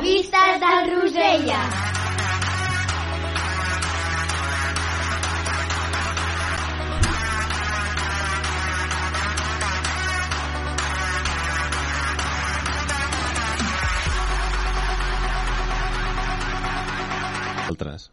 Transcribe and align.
Entrevistes 0.00 0.60
del 0.60 0.96
Rosella. 0.96 1.60
Altres. 17.68 18.10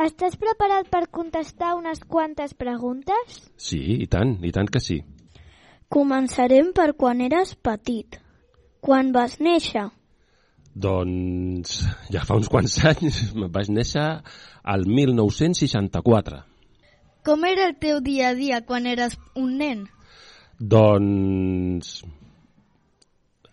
Estàs 0.00 0.38
preparat 0.40 0.88
per 0.88 1.02
contestar 1.10 1.74
unes 1.76 2.00
quantes 2.00 2.54
preguntes? 2.54 3.42
Sí, 3.60 4.00
i 4.00 4.08
tant, 4.08 4.38
i 4.40 4.54
tant 4.56 4.72
que 4.72 4.80
sí. 4.80 5.02
Començarem 5.92 6.72
per 6.72 6.94
quan 6.96 7.20
eres 7.20 7.52
petit. 7.60 8.16
Quan 8.80 9.12
vas 9.12 9.36
néixer? 9.44 9.84
Doncs 10.74 11.76
ja 12.10 12.24
fa 12.26 12.38
uns 12.40 12.50
quants 12.50 12.80
anys 12.90 13.20
vaig 13.54 13.70
néixer 13.70 14.08
al 14.74 14.84
1964. 14.88 16.42
Com 17.24 17.46
era 17.48 17.68
el 17.70 17.78
teu 17.80 18.02
dia 18.04 18.32
a 18.32 18.36
dia 18.36 18.60
quan 18.66 18.86
eres 18.90 19.16
un 19.38 19.56
nen? 19.60 19.86
Doncs 20.58 22.02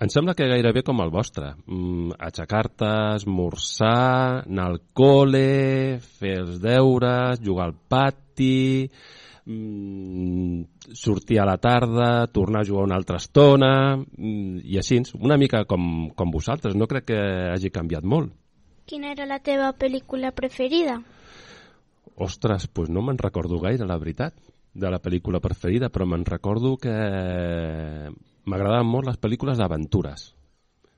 em 0.01 0.09
sembla 0.09 0.33
que 0.33 0.47
gairebé 0.49 0.81
com 0.81 0.97
el 1.03 1.11
vostre. 1.13 1.51
Mm, 1.69 2.15
Aixecar-te, 2.25 2.89
esmorzar, 3.19 4.47
anar 4.47 4.71
al 4.71 4.79
col·le, 4.97 5.99
fer 6.01 6.39
els 6.41 6.55
deures, 6.63 7.37
jugar 7.45 7.67
al 7.69 7.75
pati, 7.93 8.89
mm, 9.45 10.93
sortir 10.93 11.39
a 11.39 11.45
la 11.45 11.57
tarda, 11.57 12.27
tornar 12.27 12.61
a 12.61 12.67
jugar 12.67 12.85
una 12.85 12.95
altra 12.95 13.17
estona, 13.17 13.97
mm, 13.97 14.61
i 14.63 14.77
així, 14.77 15.01
una 15.19 15.37
mica 15.37 15.65
com, 15.65 16.09
com 16.15 16.31
vosaltres. 16.31 16.75
No 16.75 16.87
crec 16.87 17.05
que 17.11 17.19
hagi 17.53 17.71
canviat 17.71 18.03
molt. 18.03 18.33
Quina 18.85 19.11
era 19.11 19.25
la 19.25 19.39
teva 19.39 19.71
pel·lícula 19.77 20.33
preferida? 20.35 20.99
Ostres, 22.21 22.67
doncs 22.73 22.91
no 22.91 23.01
me'n 23.01 23.17
recordo 23.17 23.59
gaire, 23.59 23.85
la 23.87 23.97
veritat, 23.97 24.35
de 24.73 24.89
la 24.91 24.99
pel·lícula 24.99 25.39
preferida, 25.39 25.89
però 25.89 26.05
me'n 26.07 26.25
recordo 26.25 26.75
que 26.79 26.91
m'agradaven 28.45 28.87
molt 28.87 29.09
les 29.09 29.19
pel·lícules 29.19 29.59
d'aventures, 29.59 30.31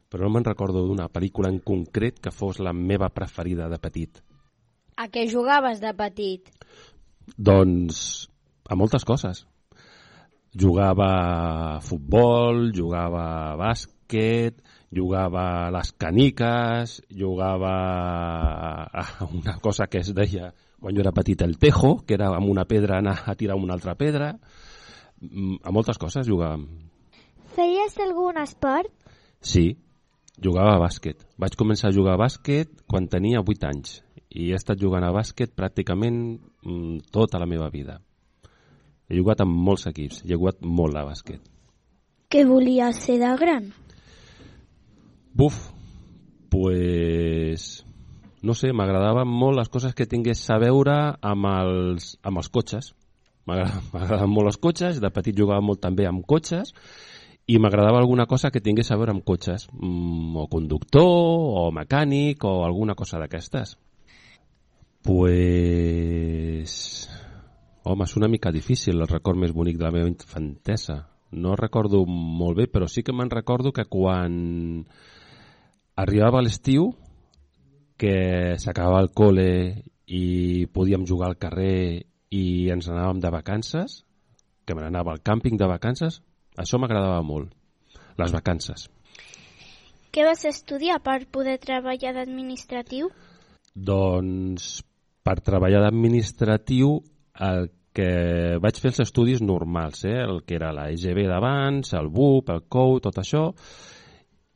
però 0.09 0.28
no 0.28 0.35
me'n 0.35 0.45
recordo 0.45 0.85
d'una 0.85 1.09
pel·lícula 1.09 1.50
en 1.50 1.59
concret 1.59 2.19
que 2.22 2.31
fos 2.31 2.59
la 2.59 2.73
meva 2.73 3.09
preferida 3.09 3.69
de 3.69 3.80
petit. 3.81 4.22
A 4.95 5.09
què 5.09 5.25
jugaves 5.30 5.81
de 5.81 5.94
petit? 5.97 6.52
Doncs 7.38 8.30
a 8.69 8.75
moltes 8.75 9.06
coses. 9.06 9.45
Jugava 10.53 11.09
a 11.78 11.81
futbol, 11.81 12.69
jugava 12.75 13.23
a 13.53 13.56
bàsquet, 13.58 14.59
jugava 14.94 15.46
a 15.66 15.72
les 15.74 15.91
caniques, 15.97 17.00
jugava 17.09 17.73
a 18.85 19.07
una 19.34 19.57
cosa 19.59 19.88
que 19.88 20.03
es 20.03 20.13
deia 20.13 20.53
quan 20.84 20.96
jo 20.96 21.00
era 21.00 21.13
petit 21.16 21.41
el 21.41 21.56
tejo, 21.57 22.02
que 22.03 22.18
era 22.18 22.28
amb 22.35 22.50
una 22.52 22.66
pedra 22.68 22.97
anar 23.00 23.22
a 23.25 23.35
tirar 23.40 23.56
una 23.56 23.73
altra 23.73 23.96
pedra. 23.96 24.34
Mm, 25.22 25.62
A 25.63 25.72
moltes 25.72 25.97
coses 25.97 26.28
jugàvem. 26.28 26.68
Feies 27.56 27.96
algun 28.03 28.38
esport? 28.41 28.91
Sí, 29.40 29.78
jugava 30.44 30.75
a 30.75 30.81
bàsquet. 30.84 31.23
Vaig 31.40 31.56
començar 31.56 31.90
a 31.90 31.96
jugar 31.96 32.18
a 32.18 32.19
bàsquet 32.25 32.84
quan 32.90 33.07
tenia 33.07 33.40
8 33.40 33.69
anys 33.69 34.02
i 34.34 34.50
he 34.50 34.57
estat 34.57 34.81
jugant 34.81 35.06
a 35.07 35.13
bàsquet 35.16 35.53
pràcticament 35.56 36.19
mm, 36.66 37.07
tota 37.16 37.40
la 37.40 37.47
meva 37.47 37.69
vida. 37.69 38.02
He 39.09 39.18
jugat 39.19 39.44
amb 39.44 39.56
molts 39.68 39.88
equips, 39.90 40.24
he 40.24 40.34
jugat 40.34 40.62
molt 40.64 40.97
a 40.97 41.06
bàsquet. 41.08 41.41
Què 42.31 42.46
volies 42.50 43.00
ser 43.03 43.19
de 43.22 43.31
gran? 43.40 43.72
Buf, 45.34 45.59
pues... 46.50 47.81
No 48.44 48.52
sé, 48.59 48.74
m'agradaven 48.75 49.30
molt 49.30 49.56
les 49.56 49.69
coses 49.72 49.94
que 49.96 50.08
tingués 50.09 50.41
a 50.52 50.58
veure 50.59 50.96
amb 51.24 51.46
els, 51.47 52.09
amb 52.28 52.41
els 52.41 52.50
cotxes. 52.52 52.90
M'agrada- 53.47 53.80
M'agradaven 53.94 54.34
molt 54.34 54.52
els 54.52 54.59
cotxes, 54.59 55.00
de 55.00 55.12
petit 55.16 55.38
jugava 55.40 55.64
molt 55.64 55.80
també 55.84 56.08
amb 56.09 56.25
cotxes 56.28 56.74
i 57.47 57.58
m'agradava 57.59 58.00
alguna 58.00 58.25
cosa 58.25 58.52
que 58.52 58.62
tingués 58.64 58.90
a 58.91 58.96
veure 58.96 59.12
amb 59.12 59.24
cotxes, 59.28 59.68
mm, 59.74 60.35
o 60.40 60.46
conductor, 60.47 61.03
o 61.03 61.72
mecànic, 61.75 62.44
o 62.47 62.64
alguna 62.64 62.96
cosa 62.96 63.20
d'aquestes. 63.20 63.75
Pues... 65.03 67.09
Home, 67.83 68.05
és 68.07 68.16
una 68.16 68.29
mica 68.31 68.51
difícil 68.55 69.01
el 69.01 69.09
record 69.09 69.39
més 69.39 69.51
bonic 69.51 69.75
de 69.75 69.83
la 69.83 69.91
meva 69.91 70.07
infantesa. 70.07 71.01
No 71.35 71.57
recordo 71.59 72.05
molt 72.07 72.55
bé, 72.61 72.67
però 72.71 72.88
sí 72.88 73.03
que 73.03 73.11
me'n 73.11 73.31
recordo 73.33 73.73
que 73.75 73.83
quan 73.91 74.85
arribava 75.99 76.41
l'estiu, 76.45 76.93
que 77.99 78.55
s'acabava 78.61 79.01
el 79.03 79.11
col·le 79.11 79.49
i 80.07 80.66
podíem 80.72 81.03
jugar 81.09 81.27
al 81.31 81.39
carrer 81.41 82.05
i 82.31 82.45
ens 82.72 82.88
anàvem 82.88 83.19
de 83.19 83.33
vacances, 83.35 83.99
que 84.63 84.75
me 84.75 84.85
n'anava 84.85 85.11
al 85.11 85.22
càmping 85.22 85.59
de 85.59 85.67
vacances, 85.67 86.22
això 86.55 86.79
m'agradava 86.79 87.19
molt, 87.27 87.51
les 88.17 88.31
vacances. 88.31 88.88
Què 90.13 90.23
vas 90.23 90.45
estudiar 90.45 91.01
per 91.03 91.25
poder 91.27 91.57
treballar 91.59 92.13
d'administratiu? 92.16 93.09
Doncs 93.75 94.83
per 95.25 95.41
treballar 95.41 95.81
d'administratiu 95.83 97.01
el 97.39 97.71
que 97.94 98.57
vaig 98.61 98.79
fer 98.81 98.89
els 98.89 99.03
estudis 99.05 99.41
normals, 99.41 100.03
eh? 100.09 100.19
el 100.25 100.41
que 100.47 100.57
era 100.57 100.73
la 100.73 100.89
EGB 100.91 101.27
d'abans, 101.29 101.94
el 101.94 102.09
BUP, 102.09 102.49
el 102.49 102.63
COU, 102.69 102.99
tot 103.05 103.19
això, 103.21 103.44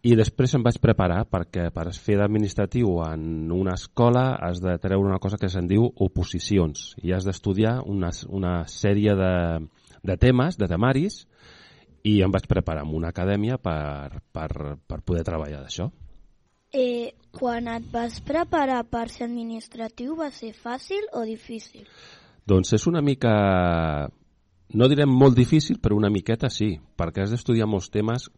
i 0.07 0.15
després 0.17 0.53
em 0.55 0.63
vaig 0.63 0.77
preparar 0.81 1.23
perquè 1.29 1.67
per 1.73 1.89
fer 1.93 2.17
d'administratiu 2.19 2.99
en 3.05 3.51
una 3.51 3.73
escola 3.75 4.37
has 4.41 4.61
de 4.63 4.77
treure 4.81 5.09
una 5.09 5.19
cosa 5.19 5.39
que 5.41 5.49
se'n 5.49 5.67
diu 5.67 5.87
oposicions 6.05 6.93
i 7.03 7.13
has 7.13 7.25
d'estudiar 7.27 7.81
una, 7.85 8.11
una 8.29 8.53
sèrie 8.71 9.15
de, 9.17 9.33
de 10.03 10.17
temes, 10.17 10.57
de 10.57 10.69
temaris, 10.69 11.25
i 12.07 12.21
em 12.23 12.31
vaig 12.31 12.45
preparar 12.47 12.85
en 12.85 12.93
una 12.95 13.09
acadèmia 13.11 13.57
per, 13.59 14.21
per, 14.31 14.77
per 14.87 15.01
poder 15.01 15.25
treballar 15.27 15.63
d'això. 15.65 15.89
Eh, 16.77 17.13
quan 17.31 17.67
et 17.71 17.85
vas 17.91 18.19
preparar 18.23 18.83
per 18.91 19.07
ser 19.11 19.25
administratiu 19.27 20.15
va 20.19 20.29
ser 20.31 20.53
fàcil 20.55 21.09
o 21.15 21.25
difícil? 21.27 21.87
Doncs 22.47 22.71
és 22.77 22.85
una 22.87 23.01
mica, 23.03 23.31
no 24.73 24.87
direm 24.87 25.11
molt 25.11 25.35
difícil, 25.35 25.81
però 25.83 25.97
una 25.99 26.11
miqueta 26.13 26.47
sí, 26.49 26.77
perquè 26.97 27.25
has 27.25 27.33
d'estudiar 27.33 27.67
molts 27.67 27.89
temes 27.91 28.29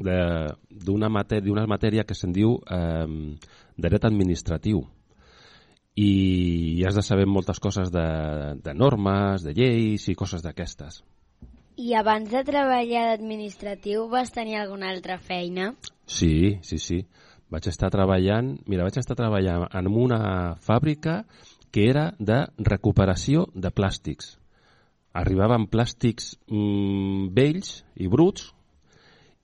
de- 0.00 0.54
d'una 0.70 1.10
matèria, 1.12 1.66
matèria 1.66 2.04
que 2.04 2.14
se'n 2.14 2.32
diu 2.32 2.56
eh, 2.70 3.36
dret 3.76 4.04
administratiu 4.04 4.86
i 5.98 6.84
has 6.86 6.94
de 6.94 7.02
saber 7.02 7.26
moltes 7.26 7.58
coses 7.58 7.90
de, 7.90 8.06
de 8.62 8.74
normes, 8.74 9.42
de 9.42 9.52
lleis 9.52 10.06
i 10.08 10.14
coses 10.14 10.44
d'aquestes. 10.44 11.02
I 11.78 11.92
abans 11.98 12.30
de 12.30 12.42
treballar 12.46 13.04
d'administratiu 13.10 14.06
vas 14.10 14.30
tenir 14.34 14.56
alguna 14.58 14.90
altra 14.90 15.18
feina? 15.18 15.72
Sí, 16.06 16.58
sí, 16.62 16.78
sí. 16.78 17.04
Vaig 17.50 17.66
estar 17.70 17.90
treballant, 17.90 18.58
mira, 18.68 18.84
vaig 18.86 18.98
estar 19.00 19.16
treballant 19.16 19.66
en 19.72 19.86
una 19.90 20.54
fàbrica 20.62 21.24
que 21.70 21.88
era 21.90 22.12
de 22.18 22.44
recuperació 22.58 23.46
de 23.54 23.70
plàstics. 23.70 24.36
Arribaven 25.18 25.66
plàstics 25.72 26.34
mm, 26.48 27.28
vells 27.34 27.82
i 27.96 28.08
bruts 28.08 28.50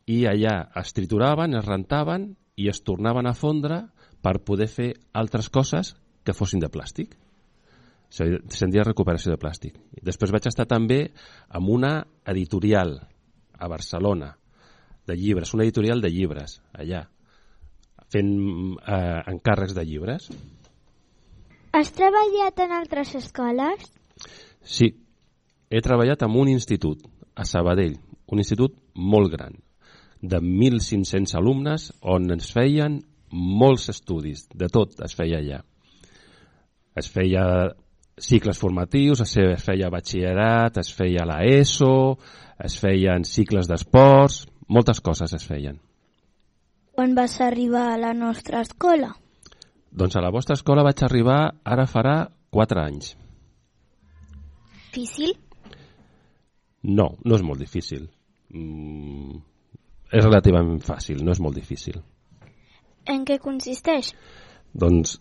i 0.06 0.24
allà 0.28 0.58
es 0.80 0.92
trituraven, 0.92 1.54
es 1.56 1.64
rentaven 1.66 2.30
i 2.60 2.68
es 2.70 2.82
tornaven 2.84 3.26
a 3.26 3.34
fondre 3.34 3.80
per 4.22 4.38
poder 4.44 4.68
fer 4.68 4.90
altres 5.12 5.48
coses 5.50 5.94
que 6.24 6.34
fossin 6.36 6.60
de 6.62 6.68
plàstic. 6.72 7.16
Se- 8.14 8.38
Se'n 8.52 8.70
deia 8.70 8.84
recuperació 8.86 9.32
de 9.32 9.40
plàstic. 9.40 9.74
Després 10.04 10.30
vaig 10.32 10.46
estar 10.46 10.66
també 10.70 11.10
amb 11.48 11.68
una 11.72 12.04
editorial 12.30 12.98
a 13.58 13.68
Barcelona 13.68 14.34
de 15.06 15.16
llibres, 15.16 15.52
una 15.54 15.64
editorial 15.64 16.00
de 16.00 16.08
llibres 16.12 16.60
allà, 16.72 17.02
fent 18.12 18.30
eh, 18.86 19.22
encàrrecs 19.32 19.74
de 19.76 19.84
llibres. 19.84 20.28
Has 21.74 21.90
treballat 21.90 22.60
en 22.62 22.70
altres 22.70 23.16
escoles? 23.18 23.88
Sí, 24.62 24.92
he 25.66 25.80
treballat 25.82 26.20
en 26.22 26.36
un 26.38 26.48
institut, 26.52 27.00
a 27.34 27.42
Sabadell, 27.42 27.96
un 28.30 28.38
institut 28.38 28.76
molt 28.94 29.32
gran, 29.32 29.56
de 30.22 30.38
1.500 30.38 31.34
alumnes, 31.34 31.88
on 32.00 32.30
ens 32.30 32.52
feien 32.54 33.00
molts 33.34 33.88
estudis, 33.90 34.44
de 34.54 34.68
tot 34.70 35.02
es 35.02 35.16
feia 35.18 35.40
allà. 35.42 35.58
Es 36.94 37.10
feia 37.10 37.42
cicles 38.22 38.62
formatius, 38.62 39.24
es 39.26 39.34
feia- 39.64 39.90
batxillerat, 39.90 40.78
es 40.78 40.94
feia 40.94 41.26
la 41.26 41.40
ESO, 41.42 42.20
es 42.62 42.78
feien 42.78 43.26
cicles 43.26 43.66
d'esports, 43.66 44.44
moltes 44.68 45.02
coses 45.02 45.34
es 45.34 45.42
feien. 45.42 45.82
Quan 46.94 47.18
vas 47.18 47.40
arribar 47.40 47.88
a 47.90 47.98
la 47.98 48.14
nostra 48.14 48.62
escola? 48.62 49.16
Doncs 49.94 50.16
a 50.18 50.22
la 50.24 50.32
vostra 50.34 50.56
escola 50.58 50.82
vaig 50.82 51.04
arribar 51.06 51.54
ara 51.62 51.86
farà 51.86 52.16
4 52.50 52.80
anys. 52.82 53.12
Difícil? 54.90 55.36
No, 56.82 57.14
no 57.24 57.36
és 57.38 57.44
molt 57.46 57.62
difícil. 57.62 58.08
Mm, 58.54 59.38
és 60.10 60.24
relativament 60.24 60.82
fàcil, 60.82 61.22
no 61.22 61.30
és 61.30 61.40
molt 61.42 61.54
difícil. 61.58 62.00
En 63.10 63.22
què 63.26 63.38
consisteix? 63.42 64.12
Doncs 64.74 65.18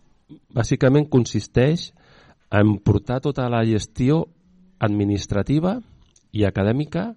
bàsicament 0.53 1.09
consisteix 1.11 1.91
en 2.53 2.77
portar 2.85 3.19
tota 3.21 3.45
la 3.49 3.63
gestió 3.65 4.23
administrativa 4.81 5.77
i 6.33 6.45
acadèmica 6.49 7.11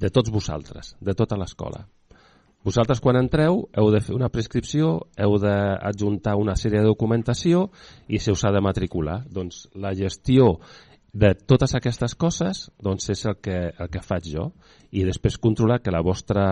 de 0.00 0.10
tots 0.10 0.32
vosaltres, 0.32 0.96
de 1.00 1.14
tota 1.14 1.38
l'escola. 1.38 1.84
Vosaltres 2.60 3.00
quan 3.00 3.16
entreu 3.16 3.62
heu 3.72 3.88
de 3.88 4.02
fer 4.04 4.12
una 4.12 4.28
prescripció, 4.28 4.98
heu 5.16 5.38
d'adjuntar 5.40 6.36
una 6.36 6.58
sèrie 6.60 6.82
de 6.82 6.90
documentació 6.90 7.70
i 8.08 8.20
se 8.20 8.34
us 8.34 8.44
ha 8.44 8.52
de 8.52 8.60
matricular. 8.60 9.22
Doncs 9.32 9.64
la 9.80 9.94
gestió 9.96 10.58
de 11.12 11.32
totes 11.34 11.74
aquestes 11.74 12.14
coses 12.14 12.68
doncs 12.82 13.08
és 13.10 13.24
el 13.26 13.38
que, 13.42 13.56
el 13.72 13.88
que 13.90 14.02
faig 14.04 14.28
jo 14.30 14.50
i 14.92 15.02
després 15.08 15.40
controlar 15.42 15.80
que 15.82 15.90
la 15.90 16.04
vostra, 16.04 16.44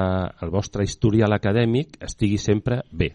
el 0.43 0.50
vostre 0.50 0.82
historial 0.82 1.37
acadèmic 1.37 1.99
estigui 2.02 2.38
sempre 2.43 2.81
bé 2.90 3.12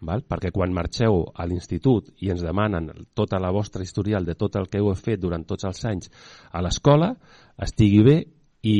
val? 0.00 0.22
perquè 0.24 0.52
quan 0.54 0.72
marxeu 0.72 1.26
a 1.34 1.46
l'institut 1.46 2.08
i 2.24 2.30
ens 2.32 2.40
demanen 2.46 2.88
tota 3.12 3.40
la 3.42 3.50
vostra 3.52 3.82
historial 3.82 4.24
de 4.24 4.38
tot 4.38 4.56
el 4.56 4.70
que 4.70 4.80
heu 4.80 4.94
fet 4.94 5.20
durant 5.20 5.44
tots 5.44 5.66
els 5.68 5.84
anys 5.84 6.10
a 6.52 6.62
l'escola, 6.62 7.12
estigui 7.58 8.00
bé 8.06 8.16
i, 8.62 8.78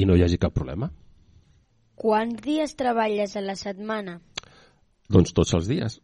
i 0.00 0.06
no 0.06 0.16
hi 0.16 0.24
hagi 0.24 0.40
cap 0.40 0.54
problema. 0.54 0.88
Quants 1.98 2.42
dies 2.44 2.74
treballes 2.78 3.34
a 3.36 3.42
la 3.42 3.56
setmana? 3.58 4.18
Doncs 5.10 5.32
tots 5.34 5.54
els 5.56 5.66
dies. 5.70 5.98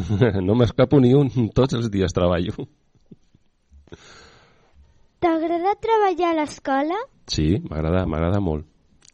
no 0.46 0.54
m'escapo 0.54 1.00
ni 1.00 1.14
un, 1.16 1.30
tots 1.56 1.74
els 1.78 1.88
dies 1.90 2.12
treballo. 2.14 2.68
T'agrada 5.20 5.74
treballar 5.80 6.30
a 6.32 6.36
l'escola? 6.38 6.98
Sí, 7.30 7.48
m'agrada 7.68 8.06
m'agrada 8.08 8.40
molt. 8.40 8.66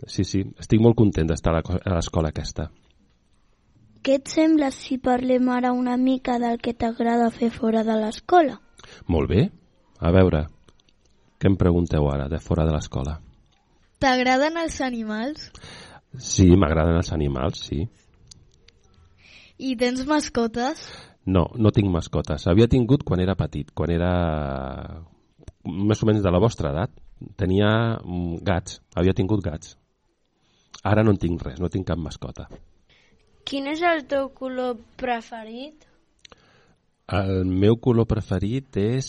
Sí, 0.06 0.24
sí, 0.28 0.42
estic 0.60 0.82
molt 0.84 0.96
content 0.98 1.28
d'estar 1.30 1.54
a 1.54 1.60
la- 1.62 1.78
a 1.80 1.94
l'escola 1.96 2.30
aquesta. 2.34 2.68
Què 4.04 4.18
et 4.20 4.28
sembla 4.30 4.68
si 4.70 4.98
parlem 5.02 5.48
ara 5.50 5.72
una 5.72 5.96
mica 5.96 6.38
del 6.38 6.58
que 6.62 6.74
t'agrada 6.74 7.30
fer 7.34 7.50
fora 7.50 7.82
de 7.82 7.96
l'escola? 7.98 8.60
Molt 9.08 9.28
bé. 9.30 9.48
A 9.98 10.12
veure, 10.12 10.44
què 11.40 11.48
em 11.48 11.56
pregunteu 11.56 12.06
ara 12.12 12.28
de 12.28 12.38
fora 12.38 12.66
de 12.68 12.74
l'escola? 12.76 13.16
T'agraden 13.98 14.58
els 14.60 14.80
animals? 14.84 15.50
Sí, 16.22 16.48
m'agraden 16.56 16.98
els 17.00 17.12
animals, 17.12 17.62
sí. 17.68 17.84
I 19.56 19.74
tens 19.80 20.04
mascotes? 20.08 20.84
No, 21.26 21.46
no 21.56 21.72
tinc 21.74 21.90
mascotes. 21.92 22.46
Havia 22.46 22.68
tingut 22.70 23.02
quan 23.06 23.20
era 23.20 23.34
petit, 23.38 23.72
quan 23.74 23.90
era 23.90 24.12
més 25.66 26.02
o 26.02 26.08
menys 26.08 26.22
de 26.22 26.32
la 26.32 26.40
vostra 26.42 26.70
edat. 26.70 26.92
Tenia 27.40 27.70
mm, 27.98 28.42
gats, 28.46 28.80
havia 28.94 29.16
tingut 29.16 29.42
gats. 29.44 29.74
Ara 30.84 31.02
no 31.02 31.14
en 31.14 31.18
tinc 31.18 31.42
res, 31.42 31.58
no 31.60 31.72
tinc 31.72 31.88
cap 31.88 31.98
mascota. 31.98 32.46
Quin 33.46 33.66
és 33.70 33.82
el 33.86 34.04
teu 34.10 34.28
color 34.36 34.76
preferit? 35.00 35.86
El 37.06 37.46
meu 37.46 37.78
color 37.78 38.06
preferit 38.10 38.76
és 38.82 39.08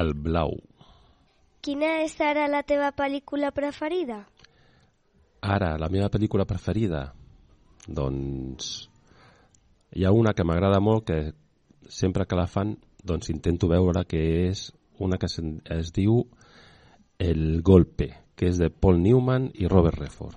el 0.00 0.12
blau. 0.14 0.54
Quina 1.64 1.98
és 2.04 2.14
ara 2.24 2.46
la 2.48 2.62
teva 2.64 2.92
pel·lícula 2.96 3.50
preferida? 3.56 4.22
Ara, 5.40 5.76
la 5.80 5.88
meva 5.88 6.10
pel·lícula 6.12 6.44
preferida? 6.44 7.06
Doncs 7.88 8.90
hi 9.96 10.04
ha 10.04 10.12
una 10.12 10.34
que 10.36 10.44
m'agrada 10.44 10.80
molt 10.84 11.06
que 11.08 11.20
sempre 11.88 12.26
que 12.28 12.36
la 12.38 12.46
fan 12.46 12.76
doncs 13.04 13.30
intento 13.32 13.68
veure 13.68 14.04
que 14.06 14.20
és 14.50 14.68
una 15.00 15.16
que 15.16 15.26
es, 15.26 15.92
diu 15.96 16.20
El 17.18 17.62
Golpe, 17.62 18.10
que 18.36 18.50
és 18.52 18.60
de 18.60 18.68
Paul 18.70 19.00
Newman 19.00 19.48
i 19.54 19.66
Robert 19.66 19.98
Redford. 19.98 20.36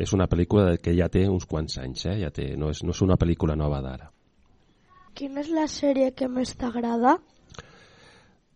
És 0.00 0.12
una 0.16 0.28
pel·lícula 0.28 0.76
que 0.80 0.94
ja 0.96 1.08
té 1.12 1.26
uns 1.28 1.48
quants 1.48 1.78
anys, 1.80 2.06
eh? 2.06 2.18
ja 2.22 2.30
té, 2.32 2.54
no, 2.56 2.70
és, 2.72 2.84
no 2.84 2.92
és 2.92 3.02
una 3.04 3.18
pel·lícula 3.20 3.56
nova 3.56 3.80
d'ara. 3.84 4.10
Quina 5.16 5.40
és 5.42 5.50
la 5.52 5.66
sèrie 5.68 6.12
que 6.16 6.28
més 6.28 6.54
t'agrada? 6.56 7.16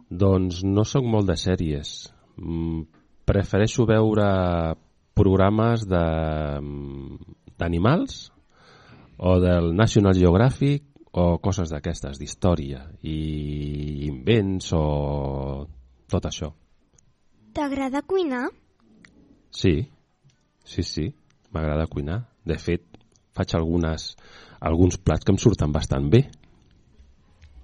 Doncs 0.09 0.63
no 0.65 0.85
sóc 0.89 1.05
molt 1.05 1.29
de 1.29 1.37
sèries. 1.41 1.97
Mm, 2.37 2.85
prefereixo 3.29 3.89
veure 3.89 4.29
programes 5.15 5.87
de- 5.89 6.61
d'animals 7.59 8.33
o 9.19 9.39
del 9.41 9.75
National 9.77 10.15
Geographic 10.19 10.85
o 11.15 11.39
coses 11.39 11.71
d'aquestes, 11.71 12.19
d'història 12.19 12.89
i 13.07 14.07
invents 14.09 14.73
o 14.75 15.67
tot 16.11 16.27
això. 16.27 16.51
T'agrada 17.55 18.03
cuinar? 18.03 18.49
Sí, 19.55 19.87
sí, 20.65 20.83
sí, 20.83 21.15
m'agrada 21.55 21.87
cuinar. 21.87 22.25
De 22.45 22.59
fet, 22.59 22.83
faig 23.33 23.55
algunes, 23.55 24.17
alguns 24.61 24.99
plats 24.99 25.25
que 25.25 25.33
em 25.33 25.39
surten 25.39 25.71
bastant 25.73 26.11
bé. 26.11 26.25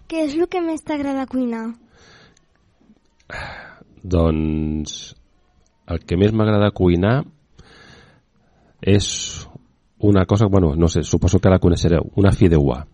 Què 0.06 0.24
és 0.26 0.36
el 0.38 0.46
que 0.50 0.62
més 0.62 0.82
t'agrada 0.86 1.26
cuinar? 1.26 1.74
Doncs 4.02 4.94
el 5.90 6.00
que 6.06 6.16
més 6.16 6.32
m'agrada 6.32 6.70
cuinar 6.70 7.24
és 8.80 9.46
una 10.00 10.24
cosa, 10.26 10.46
bueno, 10.46 10.74
no 10.74 10.88
sé, 10.88 11.02
suposo 11.04 11.38
que 11.38 11.50
la 11.52 11.60
coneixereu, 11.60 12.10
una 12.16 12.32
fideuà. 12.32 12.84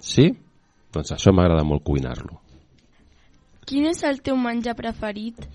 Sí? 0.00 0.30
Doncs 0.94 1.14
això 1.14 1.32
m'agrada 1.34 1.64
molt 1.66 1.84
cuinar-lo. 1.86 2.40
Quin 3.64 3.86
és 3.88 4.02
el 4.04 4.20
teu 4.20 4.36
menjar 4.36 4.74
preferit? 4.76 5.46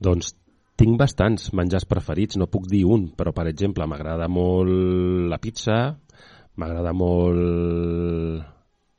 Doncs 0.00 0.34
tinc 0.80 0.96
bastants 1.00 1.50
menjars 1.56 1.84
preferits, 1.88 2.38
no 2.40 2.48
puc 2.48 2.68
dir 2.70 2.84
un, 2.88 3.10
però 3.16 3.34
per 3.36 3.48
exemple 3.50 3.84
m'agrada 3.88 4.28
molt 4.32 4.70
la 5.28 5.40
pizza, 5.42 5.80
m'agrada 6.56 6.92
molt 6.96 8.46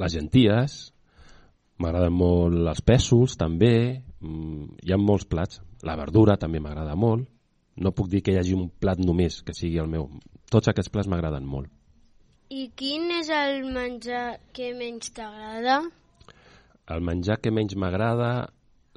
les 0.01 0.13
genties, 0.13 0.75
m'agraden 1.81 2.13
molt 2.13 2.69
els 2.69 2.81
pèsols 2.85 3.37
també, 3.37 4.01
mm, 4.21 4.81
hi 4.85 4.93
ha 4.93 4.99
molts 5.01 5.25
plats. 5.25 5.61
La 5.83 5.95
verdura 5.97 6.37
també 6.37 6.59
m'agrada 6.61 6.95
molt. 6.95 7.25
No 7.77 7.93
puc 7.95 8.09
dir 8.11 8.21
que 8.25 8.33
hi 8.33 8.39
hagi 8.41 8.55
un 8.57 8.67
plat 8.83 8.99
només 8.99 9.39
que 9.47 9.55
sigui 9.55 9.79
el 9.79 9.87
meu. 9.91 10.09
Tots 10.51 10.71
aquests 10.71 10.91
plats 10.91 11.07
m'agraden 11.11 11.47
molt. 11.47 11.71
I 12.51 12.67
quin 12.75 13.07
és 13.15 13.29
el 13.31 13.63
menjar 13.71 14.41
que 14.51 14.73
menys 14.75 15.13
t'agrada? 15.15 15.77
El 16.91 17.05
menjar 17.07 17.39
que 17.39 17.53
menys 17.55 17.77
m'agrada 17.79 18.49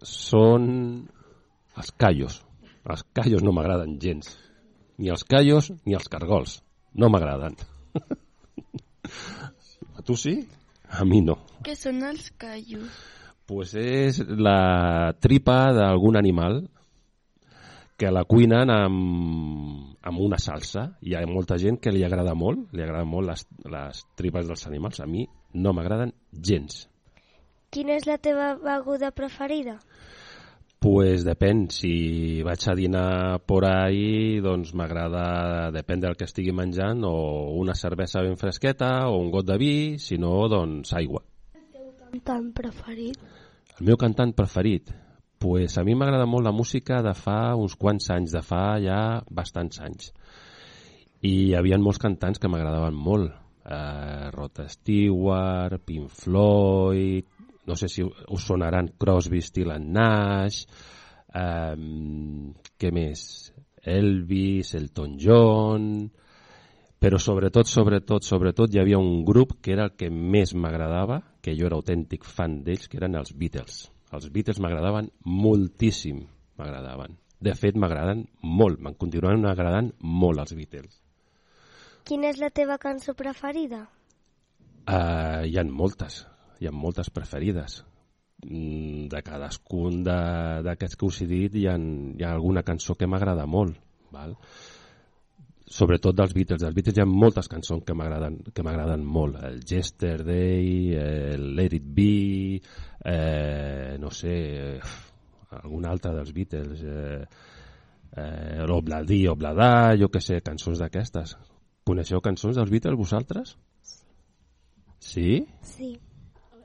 són 0.03 0.67
els 1.79 1.93
callos. 2.01 2.41
Els 2.91 3.07
callos 3.15 3.47
no 3.47 3.55
m'agraden 3.55 3.95
gens. 4.03 4.35
Ni 4.99 5.13
els 5.15 5.23
callos 5.23 5.71
ni 5.87 5.95
els 5.95 6.11
cargols. 6.11 6.59
No 6.95 7.11
m'agraden. 7.11 7.55
A 9.99 10.03
tu 10.03 10.19
sí? 10.19 10.41
A 10.91 11.07
mi 11.07 11.23
no. 11.23 11.39
Què 11.63 11.77
són 11.79 12.03
els 12.07 12.33
callos? 12.39 12.91
Pues 13.47 13.75
és 13.79 14.19
la 14.41 15.13
tripa 15.21 15.69
d'algun 15.77 16.17
animal 16.19 16.65
que 17.97 18.11
la 18.11 18.25
cuinen 18.25 18.71
amb, 18.75 19.95
amb 20.03 20.21
una 20.21 20.39
salsa. 20.43 20.89
Hi 21.03 21.15
ha 21.15 21.23
molta 21.31 21.59
gent 21.61 21.79
que 21.83 21.93
li 21.95 22.03
agrada 22.07 22.35
molt, 22.35 22.73
li 22.75 22.83
agraden 22.83 23.11
molt 23.11 23.31
les, 23.31 23.47
les 23.71 24.03
tripes 24.19 24.49
dels 24.51 24.67
animals. 24.71 25.01
A 25.01 25.07
mi 25.07 25.27
no 25.55 25.73
m'agraden 25.73 26.13
gens. 26.33 26.89
Quina 27.75 27.97
és 27.99 28.07
la 28.07 28.19
teva 28.23 28.55
beguda 28.59 29.11
preferida? 29.15 29.79
Pues 30.85 31.23
depèn, 31.25 31.65
si 31.73 32.43
vaig 32.45 32.67
a 32.69 32.75
dinar 32.77 33.39
por 33.49 33.65
ahí, 33.65 34.41
doncs 34.45 34.75
m'agrada, 34.77 35.71
depèn 35.73 36.03
del 36.03 36.17
que 36.19 36.27
estigui 36.29 36.53
menjant, 36.53 37.01
o 37.09 37.55
una 37.57 37.73
cervesa 37.75 38.21
ben 38.21 38.37
fresqueta, 38.37 39.09
o 39.09 39.17
un 39.17 39.31
got 39.33 39.49
de 39.49 39.57
vi, 39.57 39.73
si 39.99 40.19
no, 40.21 40.35
doncs 40.53 40.93
aigua. 40.99 41.25
Cantant 42.13 42.53
preferit? 42.53 43.17
El 43.81 43.89
meu 43.89 43.97
cantant 43.99 44.37
preferit? 44.37 44.93
Pues 45.45 45.77
a 45.77 45.83
mi 45.85 45.93
m'agrada 45.93 46.25
molt 46.25 46.47
la 46.47 46.55
música 46.57 47.03
de 47.05 47.11
fa 47.13 47.53
uns 47.61 47.75
quants 47.77 48.07
anys, 48.15 48.33
de 48.33 48.41
fa 48.41 48.79
ja 48.81 49.01
bastants 49.29 49.83
anys. 49.85 50.07
I 51.21 51.33
hi 51.33 51.51
havia 51.59 51.77
molts 51.77 52.01
cantants 52.01 52.41
que 52.41 52.49
m'agradaven 52.49 52.97
molt. 52.97 53.35
Uh, 53.61 54.31
Rod 54.33 54.63
Stewart, 54.73 55.77
Pink 55.85 56.09
Floyd, 56.09 57.29
no 57.69 57.77
sé 57.77 57.93
si 57.93 58.07
us 58.09 58.49
sonaran 58.49 58.89
Crosby, 58.97 59.45
Still 59.45 59.77
and 59.77 59.93
Nash, 59.93 60.65
um, 61.37 62.55
què 62.81 62.89
més? 62.97 63.53
Elvis, 63.85 64.73
Elton 64.81 65.19
John, 65.21 65.91
però 66.97 67.21
sobretot, 67.21 67.69
sobretot, 67.69 68.25
sobretot 68.25 68.73
hi 68.73 68.81
havia 68.81 68.97
un 68.97 69.27
grup 69.29 69.59
que 69.61 69.77
era 69.77 69.91
el 69.91 69.99
que 70.01 70.09
més 70.09 70.57
m'agradava, 70.57 71.21
que 71.45 71.53
jo 71.53 71.69
era 71.69 71.77
autèntic 71.77 72.25
fan 72.25 72.63
d'ells, 72.65 72.89
que 72.89 72.97
eren 73.03 73.21
els 73.21 73.37
Beatles. 73.37 73.91
Els 74.15 74.31
Beatles 74.31 74.61
m'agradaven 74.63 75.11
moltíssim, 75.27 76.23
m'agradaven. 76.59 77.17
De 77.45 77.55
fet, 77.59 77.77
m'agraden 77.77 78.25
molt, 78.43 78.79
me'n 78.81 78.95
continuen 79.01 79.45
agradant 79.51 79.91
molt 80.01 80.41
els 80.45 80.55
Beatles. 80.57 81.01
Quina 82.05 82.31
és 82.31 82.39
la 82.41 82.51
teva 82.53 82.79
cançó 82.81 83.15
preferida? 83.17 83.83
Uh, 84.85 85.43
hi 85.49 85.57
ha 85.57 85.65
moltes, 85.65 86.23
hi 86.61 86.69
ha 86.69 86.73
moltes 86.73 87.11
preferides. 87.11 87.81
Mm, 88.45 89.09
De 89.13 89.23
cadascun 89.25 90.03
d'aquests 90.05 90.99
que 91.01 91.09
us 91.09 91.23
he 91.25 91.29
dit 91.31 91.55
hi 91.57 91.67
ha, 91.71 91.79
hi 91.79 92.25
ha 92.25 92.35
alguna 92.35 92.63
cançó 92.63 92.97
que 92.99 93.09
m'agrada 93.09 93.47
molt. 93.49 93.81
Val? 94.13 94.37
Sobretot 95.67 96.17
dels 96.17 96.35
Beatles. 96.37 96.61
Dels 96.63 96.75
Beatles 96.77 96.99
hi 96.99 97.03
ha 97.03 97.09
moltes 97.09 97.49
cançons 97.51 97.85
que 97.87 97.97
m'agraden 97.97 98.39
que 98.55 98.65
m'agraden 98.67 99.05
molt. 99.05 99.41
El 99.45 99.61
Yesterday, 99.65 100.95
el 101.01 101.51
Let 101.57 101.77
It 101.79 101.91
Be, 101.97 102.61
eh, 103.05 103.97
no 104.01 104.11
sé, 104.13 104.37
eh, 104.77 104.95
algun 105.63 105.87
altre 105.89 106.15
dels 106.15 106.33
Beatles, 106.37 106.83
eh, 106.85 107.25
eh, 108.17 108.65
l'Obladí, 108.69 109.27
Obladà, 109.29 109.95
jo 110.01 110.09
que 110.09 110.21
sé, 110.21 110.41
cançons 110.45 110.81
d'aquestes. 110.83 111.37
Coneixeu 111.85 112.21
cançons 112.25 112.57
dels 112.57 112.71
Beatles 112.73 112.97
vosaltres? 112.99 113.57
Sí? 115.05 115.45
Sí. 115.63 115.95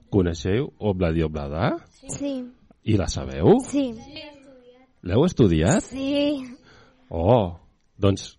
Coneixeu 0.10 0.72
Obladí, 0.80 1.24
Obladà? 1.24 1.76
Sí. 2.08 2.40
I 2.84 2.96
la 2.98 3.10
sabeu? 3.12 3.60
Sí. 3.68 3.92
L'heu 5.04 5.24
estudiat? 5.28 5.84
Sí. 5.86 6.40
Oh, 7.10 7.60
doncs 8.00 8.39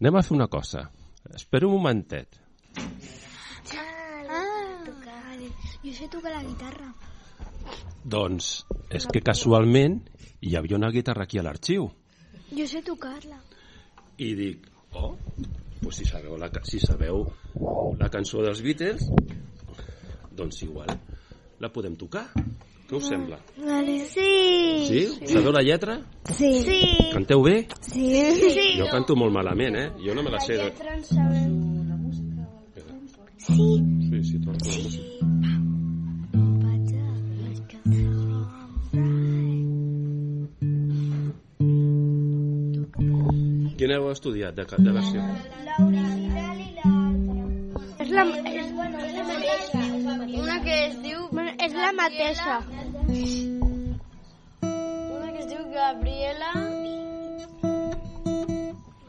anem 0.00 0.16
a 0.18 0.22
fer 0.22 0.34
una 0.36 0.46
cosa. 0.48 0.84
Espera 1.34 1.66
un 1.66 1.74
momentet. 1.74 2.38
Ah, 4.28 5.36
jo 5.82 5.92
sé 5.94 6.08
tocar 6.10 6.32
la 6.36 6.42
guitarra. 6.44 6.92
Doncs 8.04 8.50
és 8.94 9.06
que 9.10 9.20
casualment 9.24 9.98
hi 10.40 10.54
havia 10.56 10.78
una 10.78 10.90
guitarra 10.94 11.26
aquí 11.26 11.38
a 11.38 11.44
l'arxiu 11.44 11.90
Jo 12.54 12.66
sé 12.66 12.80
tocar-la. 12.82 13.40
i 14.18 14.32
dic, 14.34 14.64
oh, 14.98 15.16
pues 15.82 15.96
si 16.00 16.04
sabeu 16.08 16.36
la, 16.40 16.48
si 16.66 16.80
sabeu 16.82 17.20
la 18.00 18.08
cançó 18.10 18.42
dels 18.42 18.62
Beatles, 18.62 19.04
doncs 20.34 20.62
igual 20.66 20.90
la 21.60 21.70
podem 21.70 21.94
tocar. 21.94 22.24
Què 22.88 22.96
us 22.96 23.04
sembla? 23.04 23.36
Vale. 23.60 23.98
Sí. 24.08 24.28
Sí? 24.88 25.00
Sabeu 25.28 25.52
la 25.52 25.60
lletra? 25.60 25.98
Sí. 26.24 26.48
Sí. 26.64 26.78
Canteu 27.12 27.42
bé? 27.44 27.66
Sí. 27.84 28.08
sí. 28.40 28.64
Jo 28.80 28.86
canto 28.88 29.12
molt 29.12 29.34
malament, 29.34 29.76
eh? 29.76 29.90
Jo 30.00 30.14
no 30.16 30.24
me 30.24 30.32
la 30.32 30.40
sé. 30.40 30.56
De... 30.56 30.72
Sí. 33.44 33.66
Sí, 34.08 34.24
sí, 34.24 34.40
trobo 34.40 34.56
la 34.56 34.78
música. 34.80 35.18
Quin 43.78 43.92
heu 43.94 44.08
estudiat 44.10 44.56
de, 44.56 44.64
de 44.64 44.96
versió? 44.96 45.20
És 48.00 48.10
la, 48.16 48.24
és, 48.48 48.72
una 50.40 50.56
que 50.64 50.80
es 50.88 50.96
diu... 51.04 51.28
És 51.68 51.74
la 51.76 51.88
mateixa. 51.92 52.52
Una 54.64 55.32
que 55.34 55.40
es 55.42 55.48
diu 55.50 55.66
Gabriela... 55.74 56.52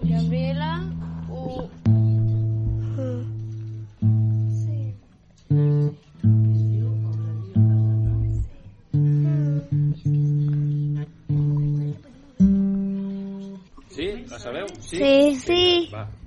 Gabriela... 0.10 0.72
U... 1.32 1.56
Sí? 13.88 14.12
La 14.28 14.40
sabeu? 14.40 14.68
Sí? 14.82 14.98
Sí. 14.98 15.36
Sí. 15.48 15.64
Va. 15.96 16.19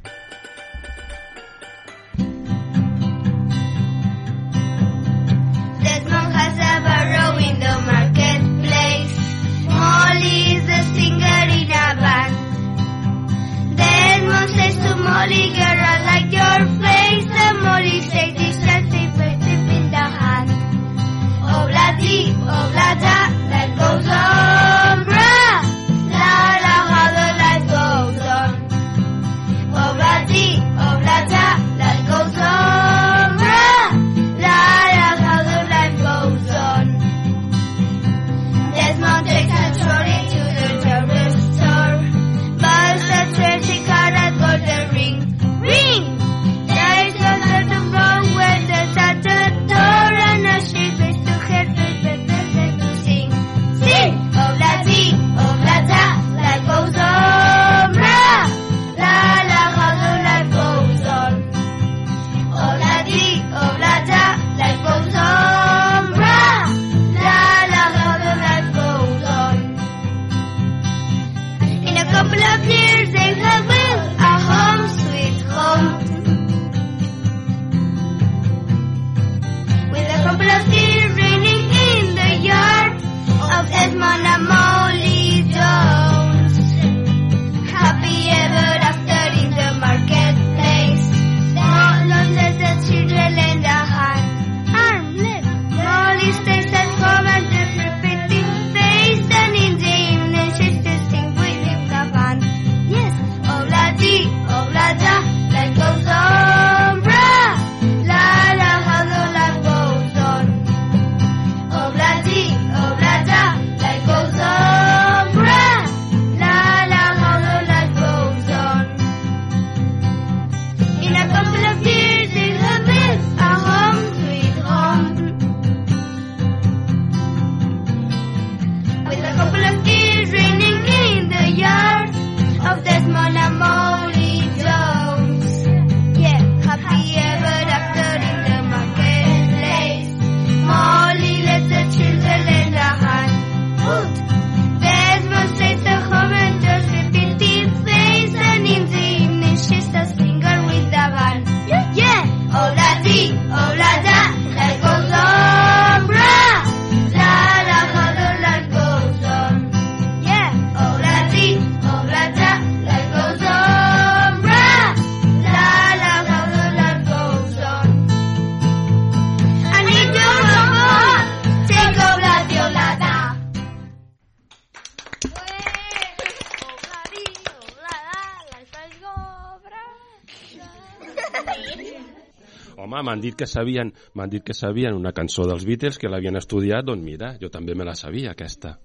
m'han 183.13 183.21
dit 183.21 183.37
que 183.37 183.47
sabien, 183.47 183.93
m'han 184.17 184.31
dit 184.33 184.45
que 184.45 184.55
sabien 184.57 184.97
una 184.97 185.13
cançó 185.13 185.45
dels 185.45 185.67
Beatles 185.69 185.99
que 186.01 186.09
l'havien 186.09 186.39
estudiat, 186.41 186.87
doncs 186.89 187.05
mira, 187.05 187.35
jo 187.41 187.51
també 187.53 187.77
me 187.77 187.85
la 187.85 187.95
sabia 187.95 188.33
aquesta. 188.33 188.79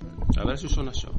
A 0.00 0.44
veure 0.46 0.56
si 0.56 0.70
us 0.70 0.76
sona 0.78 0.94
això. 0.94 1.12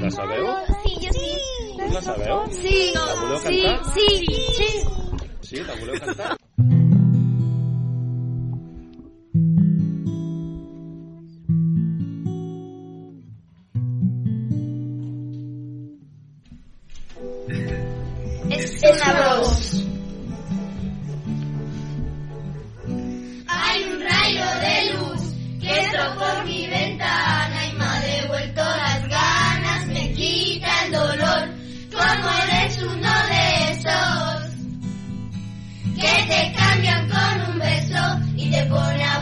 La 0.00 0.10
sabeu? 0.16 0.48
Sí, 0.84 0.96
jo 1.02 1.12
sí. 1.18 1.34
La 1.92 2.00
sabeu? 2.08 2.40
Sí. 2.56 2.78
La 2.96 3.04
voleu 3.20 3.44
cantar? 3.44 3.76
Sí, 3.92 4.08
sí, 4.24 4.40
sí. 4.56 4.70
Sí, 5.42 5.62
la 5.68 5.76
voleu 5.82 6.00
cantar? 6.00 6.43
Es 18.84 19.02
una 19.02 19.36
voz. 19.38 19.72
Hay 23.48 23.82
un 23.84 24.00
rayo 24.02 24.44
de 24.60 24.92
luz 24.92 25.22
que 25.58 25.80
entró 25.80 26.14
por 26.16 26.44
mi 26.44 26.66
ventana 26.66 27.66
y 27.66 27.72
me 27.76 27.84
ha 27.84 28.00
devuelto 28.00 28.62
las 28.62 29.08
ganas, 29.08 29.86
me 29.86 30.12
quita 30.12 30.68
el 30.84 30.92
dolor, 30.92 31.48
como 31.92 32.28
eres 32.46 32.82
uno 32.82 33.10
de 33.30 33.72
esos 33.72 34.54
que 35.94 36.26
te 36.28 36.52
cambian 36.54 37.08
con 37.08 37.52
un 37.52 37.58
beso 37.58 38.20
y 38.36 38.50
te 38.50 38.66
pone 38.66 39.02
a 39.02 39.20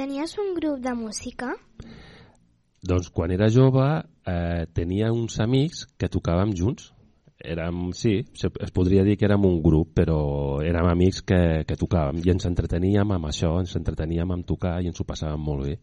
tenies 0.00 0.38
un 0.38 0.54
grup 0.56 0.80
de 0.80 0.94
música? 0.96 1.50
Doncs 2.80 3.10
quan 3.12 3.34
era 3.34 3.50
jove 3.52 3.84
eh, 4.24 4.64
tenia 4.72 5.10
uns 5.12 5.36
amics 5.44 5.84
que 6.00 6.08
tocàvem 6.08 6.54
junts. 6.56 6.86
Érem, 7.40 7.90
sí, 7.96 8.14
es 8.36 8.72
podria 8.76 9.04
dir 9.04 9.16
que 9.16 9.26
érem 9.28 9.44
un 9.48 9.58
grup, 9.64 9.92
però 9.96 10.60
érem 10.64 10.88
amics 10.88 11.20
que, 11.24 11.40
que 11.68 11.76
tocàvem 11.80 12.20
i 12.24 12.32
ens 12.32 12.48
entreteníem 12.48 13.12
amb 13.16 13.28
això, 13.28 13.54
ens 13.60 13.76
entreteníem 13.76 14.32
amb 14.32 14.48
tocar 14.48 14.78
i 14.80 14.88
ens 14.88 15.00
ho 15.00 15.06
passàvem 15.08 15.44
molt 15.44 15.68
bé. 15.68 15.76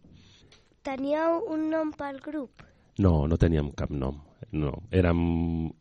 Teníeu 0.86 1.38
un 1.54 1.70
nom 1.74 1.94
pel 1.98 2.18
grup? 2.26 2.66
No, 3.02 3.28
no 3.30 3.38
teníem 3.38 3.70
cap 3.78 3.94
nom. 3.94 4.18
No, 4.54 4.74
érem, 4.94 5.22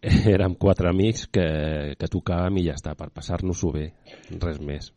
érem 0.36 0.56
quatre 0.60 0.92
amics 0.92 1.24
que, 1.32 1.48
que 1.96 2.12
tocàvem 2.12 2.60
i 2.60 2.68
ja 2.68 2.76
està, 2.76 2.96
per 2.96 3.08
passar-nos-ho 3.16 3.72
bé, 3.76 3.90
res 4.44 4.60
més. 4.60 4.92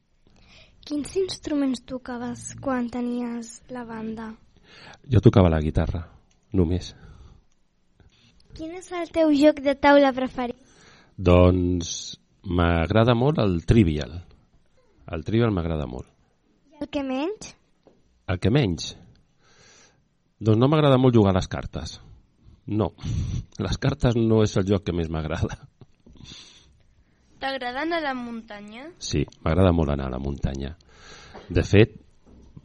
Quins 0.89 1.11
instruments 1.21 1.83
tocaves 1.85 2.55
quan 2.65 2.87
tenies 2.89 3.59
la 3.69 3.83
banda? 3.85 4.31
Jo 5.05 5.19
tocava 5.21 5.51
la 5.53 5.59
guitarra, 5.61 5.99
només. 6.57 6.87
Quin 8.57 8.73
és 8.79 8.87
el 8.97 9.11
teu 9.13 9.29
joc 9.37 9.61
de 9.61 9.75
taula 9.77 10.09
preferit? 10.17 10.57
Doncs 11.13 11.91
m'agrada 12.41 13.13
molt 13.13 13.37
el 13.43 13.59
Trivial. 13.69 14.17
El 15.13 15.27
Trivial 15.27 15.53
m'agrada 15.53 15.85
molt. 15.85 16.09
El 16.81 16.89
que 16.89 17.05
menys? 17.05 17.53
El 18.25 18.41
que 18.41 18.49
menys? 18.49 18.95
Doncs 20.41 20.57
no 20.57 20.71
m'agrada 20.73 20.97
molt 20.97 21.13
jugar 21.13 21.35
a 21.35 21.37
les 21.37 21.51
cartes. 21.53 21.99
No, 22.65 22.95
les 23.67 23.77
cartes 23.77 24.17
no 24.17 24.41
és 24.41 24.57
el 24.57 24.65
joc 24.73 24.89
que 24.89 24.97
més 24.97 25.13
m'agrada. 25.13 25.61
T'agrada 27.39 27.81
anar 27.85 27.99
a 28.01 28.07
la 28.09 28.13
muntanya? 28.17 28.89
Sí, 28.99 29.23
m'agrada 29.45 29.71
molt 29.71 29.93
anar 29.93 30.07
a 30.09 30.13
la 30.15 30.19
muntanya. 30.19 30.73
De 31.49 31.63
fet, 31.63 31.93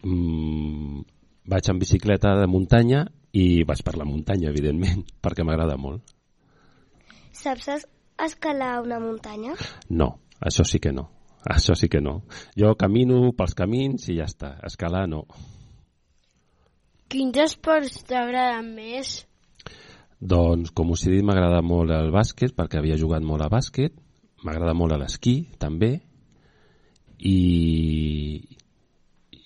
mmm, 0.03 1.03
vaig 1.47 1.69
en 1.71 1.79
bicicleta 1.79 2.35
de 2.41 2.47
muntanya 2.51 3.05
i 3.33 3.63
vaig 3.67 3.83
per 3.87 3.97
la 3.99 4.05
muntanya, 4.09 4.51
evidentment, 4.51 5.05
perquè 5.25 5.45
m'agrada 5.47 5.77
molt. 5.79 6.03
Saps 7.35 7.69
es- 7.69 7.89
escalar 8.25 8.81
una 8.83 8.99
muntanya? 9.03 9.55
No, 9.91 10.19
això 10.41 10.65
sí 10.67 10.79
que 10.83 10.93
no. 10.93 11.09
Això 11.45 11.75
sí 11.77 11.91
que 11.93 12.01
no. 12.01 12.23
Jo 12.57 12.73
camino 12.81 13.33
pels 13.37 13.55
camins 13.55 14.07
i 14.09 14.15
ja 14.17 14.25
està. 14.25 14.55
Escalar 14.65 15.05
no. 15.11 15.27
Quins 17.13 17.37
esports 17.43 17.99
t'agraden 18.09 18.71
més? 18.75 19.19
Doncs, 20.25 20.71
com 20.73 20.95
us 20.95 21.03
he 21.05 21.11
dit, 21.13 21.23
m'agrada 21.27 21.61
molt 21.63 21.93
el 21.93 22.09
bàsquet, 22.15 22.55
perquè 22.57 22.79
havia 22.81 22.97
jugat 22.97 23.23
molt 23.23 23.45
a 23.45 23.51
bàsquet. 23.53 23.93
M'agrada 24.45 24.75
molt 24.77 24.93
l'esquí, 25.01 25.39
també. 25.59 25.95
I, 27.19 27.37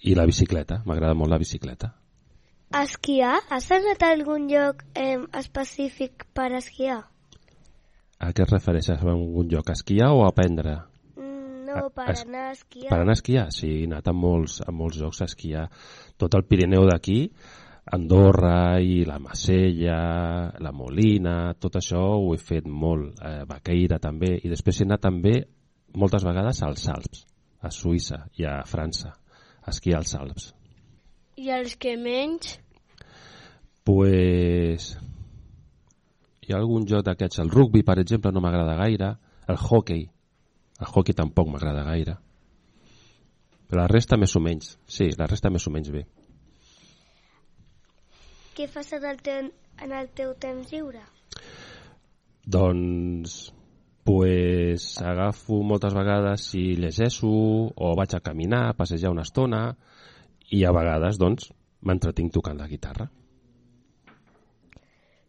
I 0.03 0.15
la 0.19 0.27
bicicleta. 0.27 0.83
M'agrada 0.87 1.15
molt 1.15 1.31
la 1.31 1.39
bicicleta. 1.39 1.93
Esquiar? 2.83 3.39
Has 3.55 3.71
anat 3.73 4.03
a 4.05 4.11
algun 4.13 4.49
lloc 4.51 4.83
eh, 4.99 5.17
específic 5.39 6.27
per 6.37 6.51
esquiar? 6.59 7.01
A 8.19 8.33
què 8.35 8.43
es 8.45 8.51
refereixes? 8.53 8.99
A 8.99 9.13
algun 9.15 9.49
lloc? 9.53 9.71
A 9.71 9.77
esquiar 9.79 10.11
o 10.17 10.25
a 10.25 10.33
aprendre? 10.33 10.75
Mm, 11.17 11.65
No, 11.69 11.87
A- 11.87 11.91
per 11.95 12.11
es- 12.13 12.25
anar 12.27 12.49
a 12.49 12.53
esquiar. 12.57 12.89
Per 12.91 12.99
anar 12.99 13.15
a 13.15 13.19
esquiar? 13.21 13.47
Sí, 13.53 13.71
he 13.83 13.87
anat 13.87 14.09
a 14.09 14.13
molts, 14.17 14.61
a 14.67 14.73
molts 14.73 14.99
llocs 15.01 15.23
a 15.23 15.29
esquiar. 15.31 15.69
Tot 16.19 16.35
el 16.35 16.45
Pirineu 16.49 16.85
d'aquí, 16.89 17.31
Andorra 17.91 18.79
i 18.81 19.05
la 19.09 19.19
Macella, 19.19 20.53
la 20.61 20.73
Molina, 20.77 21.55
tot 21.57 21.79
això 21.81 22.03
ho 22.19 22.35
he 22.35 22.41
fet 22.41 22.67
molt. 22.69 23.17
Eh, 23.25 23.45
Baqueira 23.49 23.99
també. 24.03 24.35
I 24.45 24.51
després 24.53 24.81
he 24.81 24.87
anat 24.89 25.07
també 25.07 25.35
moltes 25.97 26.27
vegades 26.27 26.61
als 26.67 26.85
Alps, 26.93 27.25
a 27.65 27.73
Suïssa 27.73 28.27
i 28.37 28.45
a 28.45 28.59
França, 28.69 29.15
a 29.65 29.73
esquiar 29.73 30.03
als 30.03 30.15
Alps. 30.19 30.51
I 31.39 31.53
els 31.55 31.77
que 31.81 31.97
menys? 31.97 32.59
Pues... 33.89 34.93
Hi 36.45 36.53
ha 36.53 36.61
algun 36.61 36.87
joc 36.89 37.05
d'aquests. 37.07 37.41
El 37.45 37.53
rugby, 37.53 37.85
per 37.85 37.99
exemple, 38.03 38.33
no 38.33 38.41
m'agrada 38.45 38.77
gaire. 38.77 39.15
El 39.49 39.57
hockey. 39.57 40.07
El 40.81 40.93
hockey 40.93 41.17
tampoc 41.17 41.49
m'agrada 41.53 41.85
gaire. 41.89 42.17
Però 43.69 43.83
la 43.83 43.91
resta 43.91 44.17
més 44.17 44.33
o 44.37 44.41
menys. 44.41 44.77
Sí, 44.89 45.11
la 45.21 45.29
resta 45.29 45.53
més 45.53 45.67
o 45.69 45.73
menys 45.73 45.93
bé. 45.93 46.07
Què 48.59 48.67
fas 48.67 48.89
en 48.97 49.05
el, 49.07 49.21
teu, 49.23 49.53
en 49.87 49.93
el 49.95 50.09
teu 50.19 50.33
temps 50.43 50.73
lliure? 50.73 51.05
Doncs 52.43 53.37
pues, 54.09 54.87
agafo 55.05 55.61
moltes 55.63 55.95
vegades 55.95 56.49
i 56.59 56.65
llegeixo 56.81 57.31
o 57.31 57.93
vaig 58.01 58.17
a 58.19 58.23
caminar, 58.25 58.65
a 58.67 58.75
passejar 58.75 59.13
una 59.15 59.23
estona 59.29 59.61
i 60.51 60.65
a 60.67 60.75
vegades 60.75 61.21
doncs 61.23 61.53
m'entretinc 61.87 62.35
tocant 62.35 62.59
la 62.59 62.67
guitarra. 62.67 63.07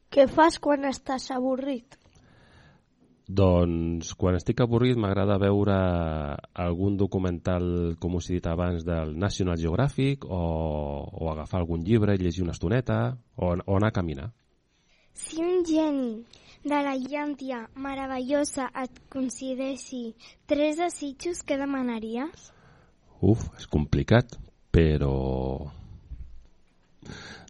Què 0.09 0.25
fas 0.25 0.57
quan 0.57 0.89
estàs 0.89 1.29
avorrit? 1.35 1.98
Doncs 3.29 4.15
quan 4.17 4.33
estic 4.39 4.63
avorrit 4.63 4.97
m'agrada 4.97 5.35
veure 5.37 5.75
algun 6.57 6.95
documental, 6.97 7.93
com 8.01 8.15
us 8.17 8.31
he 8.31 8.39
dit 8.39 8.47
abans, 8.49 8.81
del 8.87 9.13
National 9.21 9.59
Geographic 9.61 10.25
o, 10.25 10.39
o 11.13 11.29
agafar 11.29 11.61
algun 11.61 11.83
llibre 11.85 12.15
i 12.17 12.23
llegir 12.23 12.41
una 12.41 12.57
estoneta 12.57 13.19
o, 13.37 13.53
o 13.53 13.77
anar 13.77 13.91
a 13.93 13.97
caminar. 13.99 14.31
Si 15.13 15.37
un 15.45 15.61
geni 15.61 16.25
de 16.65 16.81
la 16.81 16.95
llàntia 16.97 17.67
meravellosa 17.77 18.71
et 18.81 18.97
concedeixi 19.13 20.15
tres 20.49 20.81
desitjos, 20.81 21.45
què 21.45 21.61
demanaries? 21.61 22.49
Uf, 23.21 23.45
és 23.61 23.69
complicat, 23.69 24.39
però... 24.73 25.13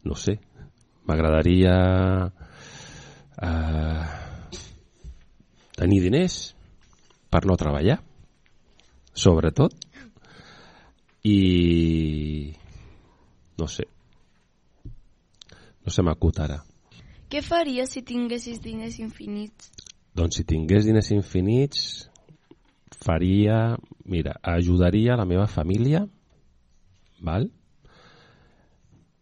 No 0.03 0.15
sé, 0.15 0.39
m'agradaria 1.07 1.75
eh, 3.39 4.28
tenir 5.79 6.01
diners 6.03 6.39
per 7.31 7.45
no 7.47 7.55
treballar, 7.59 7.99
sobretot, 9.15 9.75
i 11.23 12.53
no 13.59 13.67
sé, 13.67 13.85
no 15.83 15.93
se 15.93 16.03
m'acut 16.03 16.41
ara. 16.43 16.59
Què 17.29 17.43
faries 17.45 17.93
si 17.93 18.03
tinguessis 18.03 18.59
diners 18.63 18.97
infinits? 18.99 19.69
Doncs 20.17 20.39
si 20.39 20.45
tingués 20.47 20.87
diners 20.87 21.11
infinits, 21.15 22.09
faria... 22.99 23.77
Mira, 24.09 24.39
ajudaria 24.41 25.13
la 25.19 25.27
meva 25.29 25.45
família, 25.45 26.01
val? 27.21 27.45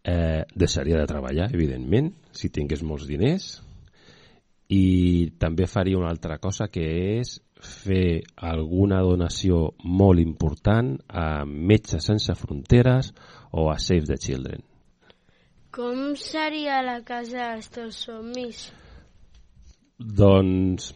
Eh, 0.07 0.45
deixaria 0.55 1.01
de 1.01 1.09
treballar, 1.09 1.49
evidentment, 1.51 2.13
si 2.31 2.47
tingués 2.55 2.85
molts 2.87 3.09
diners, 3.09 3.49
i 4.69 5.31
també 5.39 5.67
faria 5.67 5.97
una 5.97 6.09
altra 6.11 6.37
cosa 6.43 6.67
que 6.67 6.85
és 7.19 7.37
fer 7.57 8.21
alguna 8.35 8.99
donació 9.01 9.71
molt 9.83 10.19
important 10.21 10.95
a 11.07 11.45
Metges 11.45 12.09
Sense 12.09 12.35
Fronteres 12.35 13.13
o 13.51 13.69
a 13.71 13.77
Save 13.79 14.05
the 14.11 14.17
Children. 14.17 14.63
Com 15.71 16.15
seria 16.19 16.81
la 16.83 16.99
casa 17.05 17.53
dels 17.53 17.69
teus 17.73 18.01
somnis? 18.07 18.67
Doncs 19.97 20.91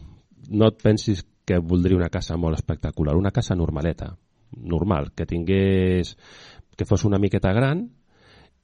no 0.50 0.68
et 0.68 0.82
pensis 0.82 1.24
que 1.46 1.58
voldria 1.58 1.98
una 1.98 2.10
casa 2.10 2.36
molt 2.36 2.58
espectacular, 2.58 3.16
una 3.16 3.32
casa 3.34 3.56
normaleta, 3.58 4.12
normal, 4.52 5.10
que 5.16 5.26
tingués 5.26 6.16
que 6.76 6.86
fos 6.86 7.04
una 7.04 7.18
miqueta 7.18 7.52
gran 7.52 7.88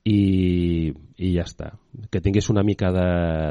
i, 0.09 0.89
i 1.19 1.33
ja 1.35 1.45
està. 1.45 1.73
Que 2.11 2.23
tingués 2.25 2.49
una 2.53 2.65
mica 2.65 2.91
de, 2.95 3.09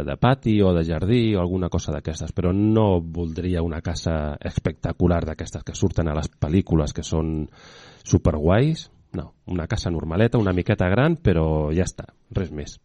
de 0.08 0.16
pati 0.20 0.58
o 0.66 0.74
de 0.76 0.84
jardí 0.88 1.36
o 1.36 1.42
alguna 1.42 1.70
cosa 1.70 1.94
d'aquestes, 1.96 2.34
però 2.36 2.54
no 2.56 3.00
voldria 3.02 3.66
una 3.66 3.82
casa 3.86 4.36
espectacular 4.42 5.24
d'aquestes 5.28 5.66
que 5.68 5.78
surten 5.78 6.10
a 6.10 6.18
les 6.18 6.32
pel·lícules 6.32 6.96
que 6.96 7.06
són 7.06 7.48
superguais. 8.04 8.90
No, 9.18 9.32
una 9.48 9.68
casa 9.72 9.92
normaleta, 9.94 10.40
una 10.42 10.54
miqueta 10.54 10.90
gran, 10.92 11.16
però 11.24 11.70
ja 11.74 11.88
està, 11.88 12.10
res 12.36 12.52
més. 12.52 12.78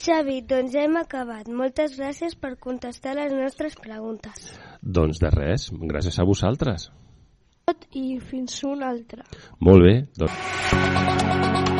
Xavi, 0.00 0.38
doncs 0.48 0.76
hem 0.80 0.96
acabat. 0.96 1.48
Moltes 1.52 1.98
gràcies 1.98 2.36
per 2.40 2.54
contestar 2.60 3.12
les 3.18 3.34
nostres 3.36 3.76
preguntes. 3.76 4.48
Doncs 4.80 5.20
de 5.20 5.32
res, 5.34 5.68
gràcies 5.92 6.16
a 6.16 6.24
vosaltres. 6.28 6.88
I 7.94 8.18
fins 8.18 8.56
un 8.66 8.82
altre. 8.82 9.28
Molt 9.60 9.84
bé, 9.84 9.94
doncs... 10.18 11.79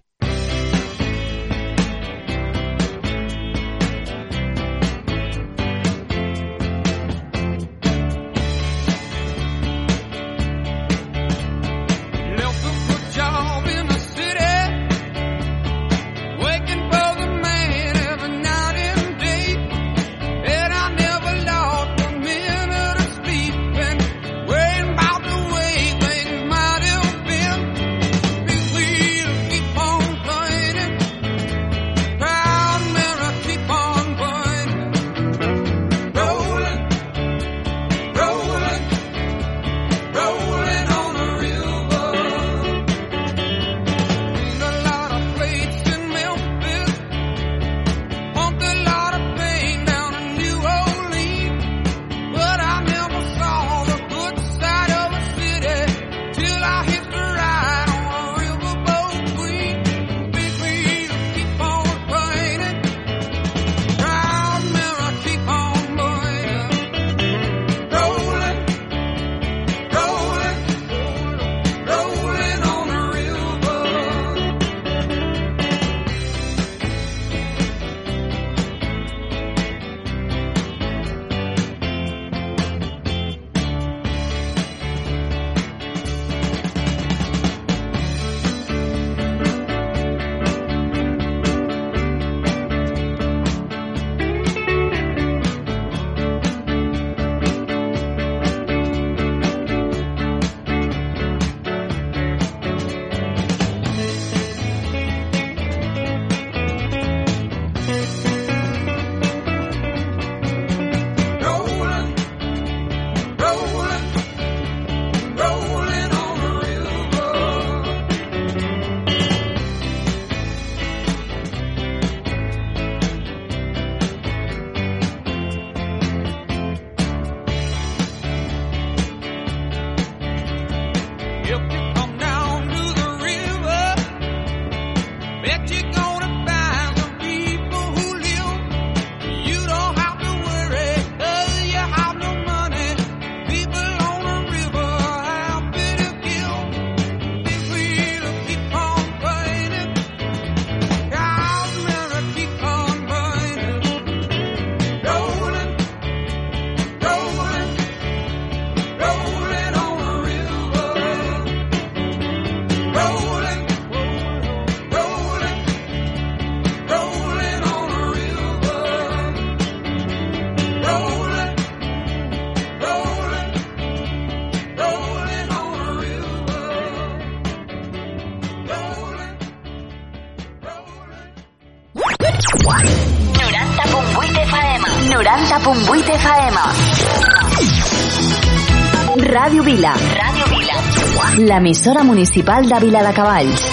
L'emissora 191.51 192.01
municipal 192.03 192.65
de 192.65 192.77
Vila 192.79 193.01
de 193.03 193.11
Cavalls. 193.11 193.63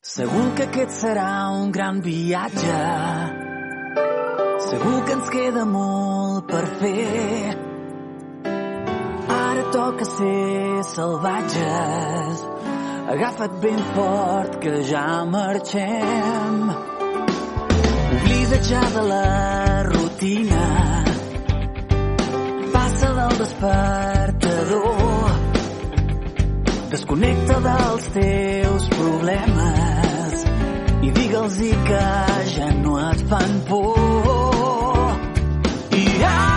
Segur 0.00 0.44
que 0.56 0.64
aquest 0.64 0.94
serà 0.96 1.26
un 1.52 1.68
gran 1.74 1.98
viatge. 2.00 2.78
Segur 4.64 4.94
que 5.04 5.16
ens 5.18 5.28
queda 5.34 5.66
molt 5.68 6.48
per 6.48 6.62
fer. 6.80 7.52
Ara 9.36 9.66
toca 9.76 10.08
ser 10.08 10.88
salvatges. 10.94 12.42
Agafa't 13.16 13.60
ben 13.60 13.84
fort 13.92 14.56
que 14.64 14.80
ja 14.88 15.04
marxem. 15.34 16.64
Oblida 18.16 18.64
ja 18.72 18.86
de 18.96 19.04
la 19.12 19.82
rutina. 19.92 20.64
Passa 22.72 23.14
del 23.20 23.40
despertador. 24.70 25.30
Desconnecta 26.90 27.60
dels 27.60 28.06
teus 28.14 28.88
problemes 28.94 30.46
i 31.02 31.10
digue'ls 31.10 31.58
que 31.86 32.06
ja 32.54 32.70
no 32.82 32.98
et 33.10 33.26
fan 33.30 33.60
por. 33.68 35.18
I 35.90 36.06
ara 36.22 36.49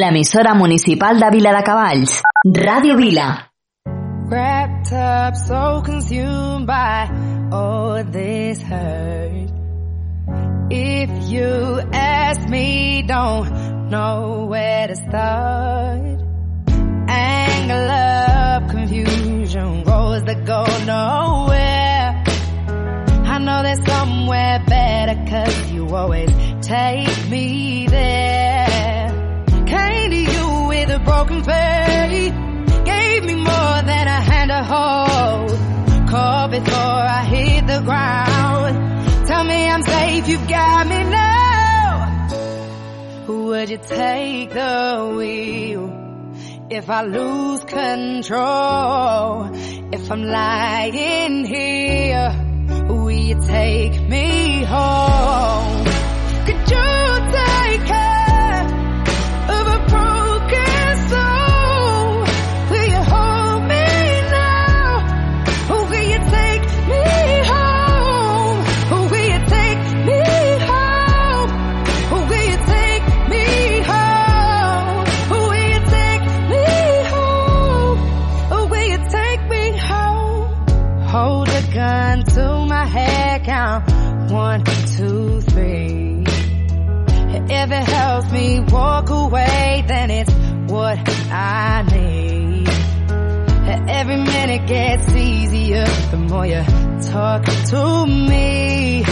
L'emissora 0.00 0.54
municipal 0.54 1.18
de 1.20 1.28
Vila 1.30 1.52
de 1.52 1.62
Cavalls. 1.62 2.22
Ràdio 2.42 2.96
Vila. 2.96 3.52
Wrapped 4.30 4.92
up, 4.94 5.34
so 5.36 5.82
consumed 5.84 6.66
by 6.66 7.10
all 7.52 8.02
this 8.04 8.62
hurt. 8.62 9.50
If 10.70 11.10
you 11.30 11.82
ask 11.92 12.48
me, 12.48 13.02
don't 13.06 13.90
know 13.90 14.46
where 14.48 14.88
to 14.88 14.96
start. 14.96 16.20
Anger, 17.08 17.80
love, 17.94 18.70
confusion, 18.70 19.84
roads 19.84 20.24
that 20.24 20.46
go 20.46 20.64
nowhere. 20.86 22.24
I 23.26 23.38
know 23.38 23.62
there's 23.62 23.84
somewhere 23.84 24.64
better 24.66 25.16
cause 25.28 25.70
you 25.72 25.94
always 25.94 26.30
take 26.62 27.28
me 27.28 27.86
there. 27.86 28.49
With 30.90 31.02
a 31.02 31.04
broken 31.04 31.44
faith. 31.44 32.34
Gave 32.84 33.24
me 33.24 33.34
more 33.36 33.82
than 33.90 34.08
a 34.08 34.20
hand 34.30 34.50
to 34.50 34.64
hold. 34.64 35.50
Caught 36.10 36.50
before 36.50 36.74
I 36.74 37.24
hit 37.26 37.66
the 37.68 37.80
ground. 37.82 39.26
Tell 39.28 39.44
me 39.44 39.68
I'm 39.68 39.82
safe, 39.82 40.28
you've 40.28 40.48
got 40.48 40.88
me 40.88 41.04
now. 41.04 42.28
Would 43.28 43.70
you 43.70 43.78
take 43.78 44.50
the 44.50 45.14
wheel? 45.16 45.92
If 46.70 46.90
I 46.90 47.02
lose 47.02 47.62
control, 47.62 49.50
if 49.92 50.10
I'm 50.10 50.24
lying 50.24 51.44
here, 51.44 52.34
will 52.88 53.12
you 53.12 53.40
take 53.42 54.00
me 54.08 54.64
home? 54.64 55.84
Could 56.46 56.68
you 56.68 57.19
one, 84.50 84.64
two, 84.96 85.40
three. 85.42 86.24
If 86.26 87.70
it 87.70 87.84
helps 87.96 88.32
me 88.32 88.58
walk 88.58 89.08
away, 89.10 89.84
then 89.86 90.10
it's 90.10 90.32
what 90.72 90.98
I 91.30 91.84
need. 91.92 92.68
Every 93.88 94.16
minute 94.16 94.66
gets 94.66 95.08
easier 95.14 95.84
the 96.10 96.16
more 96.16 96.46
you 96.46 96.64
talk 97.12 97.44
to 97.44 98.06
me. 98.06 99.04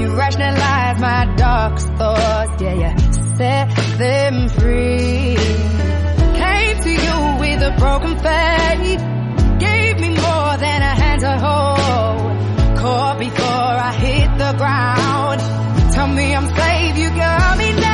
You 0.00 0.06
rationalize 0.16 0.98
my 1.00 1.34
darkest 1.36 1.88
thoughts, 1.98 2.62
yeah, 2.62 2.74
you 2.82 3.36
set 3.36 3.68
them 3.98 4.48
free. 4.48 5.36
Came 6.42 6.76
to 6.86 6.92
you 7.06 7.16
with 7.42 7.60
a 7.70 7.74
broken 7.78 8.14
faith, 8.26 9.02
gave 9.60 10.00
me 10.00 10.08
more 10.08 10.56
than 10.64 10.80
a 10.80 10.94
hand 11.02 11.20
to 11.20 11.38
hold. 11.38 11.59
The 14.40 14.52
ground. 14.56 15.40
Tell 15.92 16.08
me 16.08 16.34
I'm 16.34 16.48
safe, 16.56 16.96
you 16.96 17.10
got 17.10 17.58
me 17.58 17.72
now. 17.80 17.89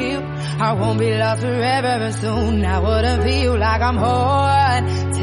I 0.00 0.72
won't 0.74 0.98
be 0.98 1.10
lost 1.16 1.40
forever 1.40 2.12
soon. 2.12 2.64
I 2.64 2.78
wouldn't 2.78 3.22
feel 3.24 3.58
like 3.58 3.80
I'm 3.82 3.96
haunted. 3.96 5.18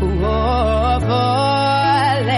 Whoa, 0.00 0.28
oh, 0.28 1.00
falling. 1.00 2.32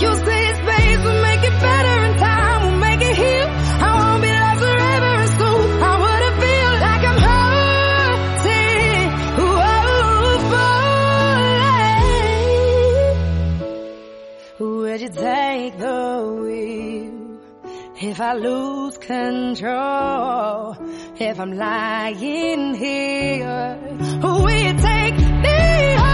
You 0.00 0.14
say 0.14 0.54
space 0.60 0.98
will 1.04 1.22
make 1.28 1.42
it 1.44 1.60
better 1.60 1.96
and 2.06 2.18
time 2.18 2.62
will 2.64 2.78
make 2.78 3.00
it 3.02 3.16
heal. 3.16 3.48
I 3.86 3.90
won't 4.00 4.22
be 4.22 4.32
lost 4.44 4.60
forever 4.64 5.26
soon. 5.38 5.82
I 5.82 5.92
wouldn't 6.02 6.36
feel 6.44 6.72
like 6.86 7.02
I'm 7.10 7.20
haunted. 7.28 9.08
Whoa, 9.40 9.76
oh, 10.22 10.38
falling. 14.58 14.80
Would 14.80 15.00
you 15.02 15.10
take 15.10 15.74
the? 15.78 15.99
If 18.20 18.24
I 18.24 18.34
lose 18.34 18.98
control, 18.98 20.76
if 21.18 21.40
I'm 21.40 21.52
lying 21.56 22.74
here, 22.74 23.78
who 24.20 24.42
will 24.42 24.50
you 24.50 24.74
take 24.78 25.16
me 25.16 25.94
home? 25.94 26.09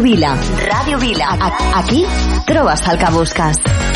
Vila. 0.00 0.34
Ràdio 0.64 0.98
Vila. 0.98 1.36
Aquí 1.74 2.04
trobes 2.46 2.88
el 2.88 2.98
que 2.98 3.10
busques. 3.12 3.89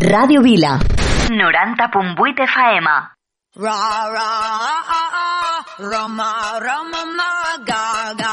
Ràdio 0.00 0.42
Vila. 0.42 0.78
90.8 1.28 2.46
FM. 2.54 2.86
Ra 3.58 3.78
ra 4.14 4.28
ah 4.70 4.84
ah 4.98 5.10
ah, 5.22 5.58
Roma 5.78 6.30
Roma 6.66 7.02
ma 7.18 7.30
ga 7.66 8.14
ga 8.20 8.32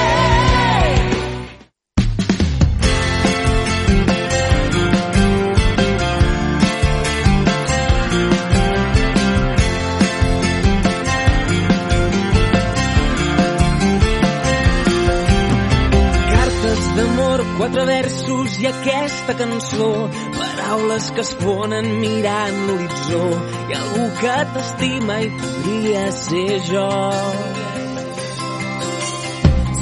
aquesta 19.31 19.45
cançó 19.45 20.09
paraules 20.37 21.09
que 21.11 21.21
es 21.21 21.33
ponen 21.39 21.85
mirant 22.01 22.57
l'horitzó 22.67 23.21
i 23.69 23.75
algú 23.79 24.05
que 24.19 24.35
t'estima 24.53 25.19
i 25.23 25.29
podria 25.39 26.03
ser 26.11 26.57
jo. 26.67 26.87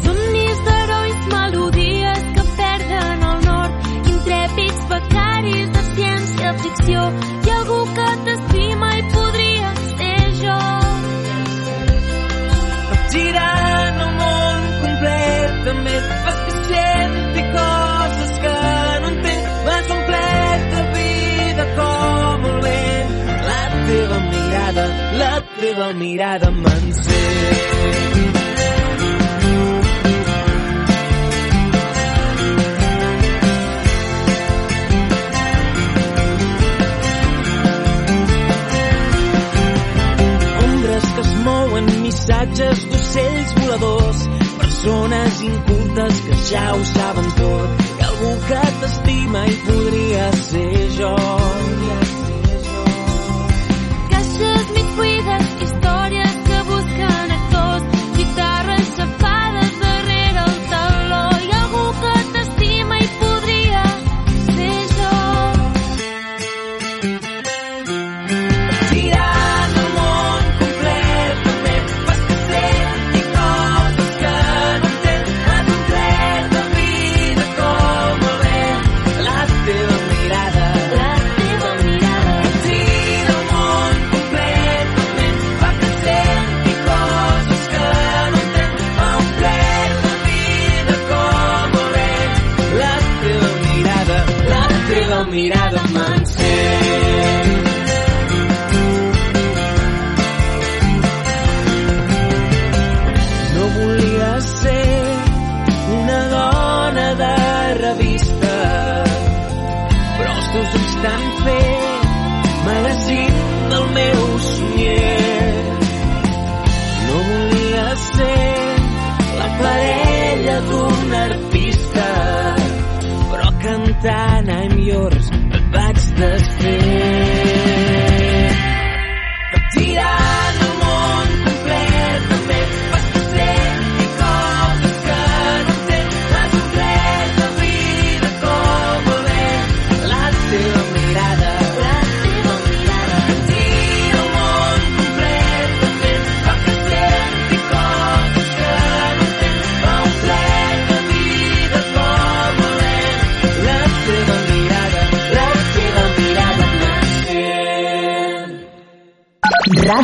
Somnis 0.03 0.61
d'herois 0.67 1.25
melodies 1.33 2.23
que 2.35 2.45
perden 2.61 3.25
el 3.31 3.39
nord 3.47 3.89
intrèpids 4.13 4.85
becaris 4.93 5.73
de 5.77 5.85
ciència 5.95 6.53
ficció 6.65 7.07
i 7.47 7.48
teva 25.79 25.93
mirada 25.93 26.51
m'encén. 26.51 27.09
que 41.15 41.21
es 41.21 41.33
mouen 41.45 41.85
missatges 42.01 42.79
d'ocells 42.91 43.53
voladors 43.59 44.19
persones 44.59 45.41
incultes 45.41 46.19
que 46.25 46.35
ja 46.49 46.65
ho 46.75 46.83
saben 46.93 47.27
tot 47.39 47.69
i 47.99 48.03
algú 48.09 48.33
que 48.49 48.61
t'estima 48.81 49.47
i 49.47 49.55
podria 49.65 50.27
ser 50.43 50.77
jo 50.99 51.15
yeah. 51.87 52.08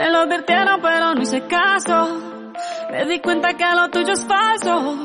Me 0.00 0.08
lo 0.08 0.20
advirtieron 0.20 0.80
pero 0.80 1.14
no 1.14 1.20
hice 1.20 1.42
caso. 1.46 2.08
Me 2.90 3.04
di 3.04 3.20
cuenta 3.20 3.52
que 3.52 3.66
lo 3.74 3.90
tuyo 3.90 4.14
es 4.14 4.26
falso. 4.26 4.96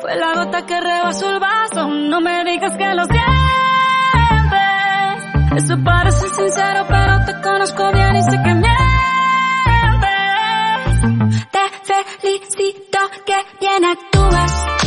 Fue 0.00 0.16
la 0.16 0.34
gota 0.34 0.66
que 0.66 0.80
rebasó 0.80 1.30
el 1.30 1.38
vaso. 1.38 1.86
No 1.86 2.20
me 2.20 2.42
digas 2.42 2.76
que 2.76 2.94
lo 2.96 3.04
sientes. 3.04 3.30
Eso 5.62 5.76
parece 5.84 6.28
sincero 6.30 6.84
pero 6.88 7.24
te 7.26 7.40
conozco 7.42 7.92
bien 7.92 8.16
y 8.16 8.22
sé 8.24 8.42
que 8.42 8.54
mientes. 8.54 8.74
Te 11.52 11.60
felicito 12.20 12.98
que 13.24 13.36
bien 13.60 13.84
actúas. 13.84 14.83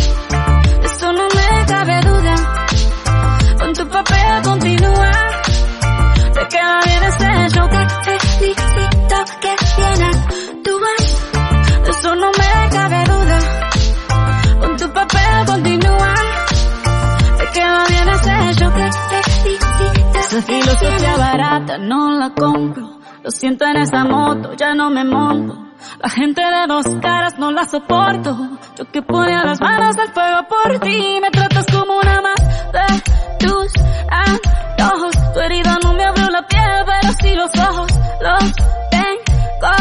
Felicito. 20.41 20.71
Esa 20.71 20.79
filosofía 20.79 21.17
barata 21.17 21.77
no 21.77 22.11
la 22.11 22.29
compro. 22.31 22.99
Lo 23.23 23.31
siento 23.31 23.65
en 23.65 23.77
esa 23.77 24.03
moto, 24.03 24.53
ya 24.53 24.73
no 24.73 24.89
me 24.89 25.03
monto. 25.03 25.67
La 25.99 26.09
gente 26.09 26.41
de 26.41 26.67
dos 26.67 26.85
caras 27.01 27.37
no 27.37 27.51
la 27.51 27.65
soporto. 27.65 28.35
Yo 28.77 28.85
que 28.91 29.01
ponía 29.01 29.43
las 29.43 29.59
manos 29.59 29.97
al 29.97 30.13
fuego 30.13 30.47
por 30.47 30.79
ti. 30.79 31.19
Me 31.21 31.29
tratas 31.31 31.65
como 31.71 31.97
una 31.97 32.21
más 32.21 32.35
de 32.71 33.45
tus 33.45 33.71
antojos. 34.09 35.33
Tu 35.33 35.39
herida 35.39 35.77
no 35.83 35.93
me 35.93 36.03
abrió 36.03 36.27
la 36.29 36.45
piel, 36.47 36.83
pero 36.85 37.13
sí 37.21 37.35
los 37.35 37.51
ojos. 37.59 37.91
Los 38.21 38.53
tengo 38.91 39.71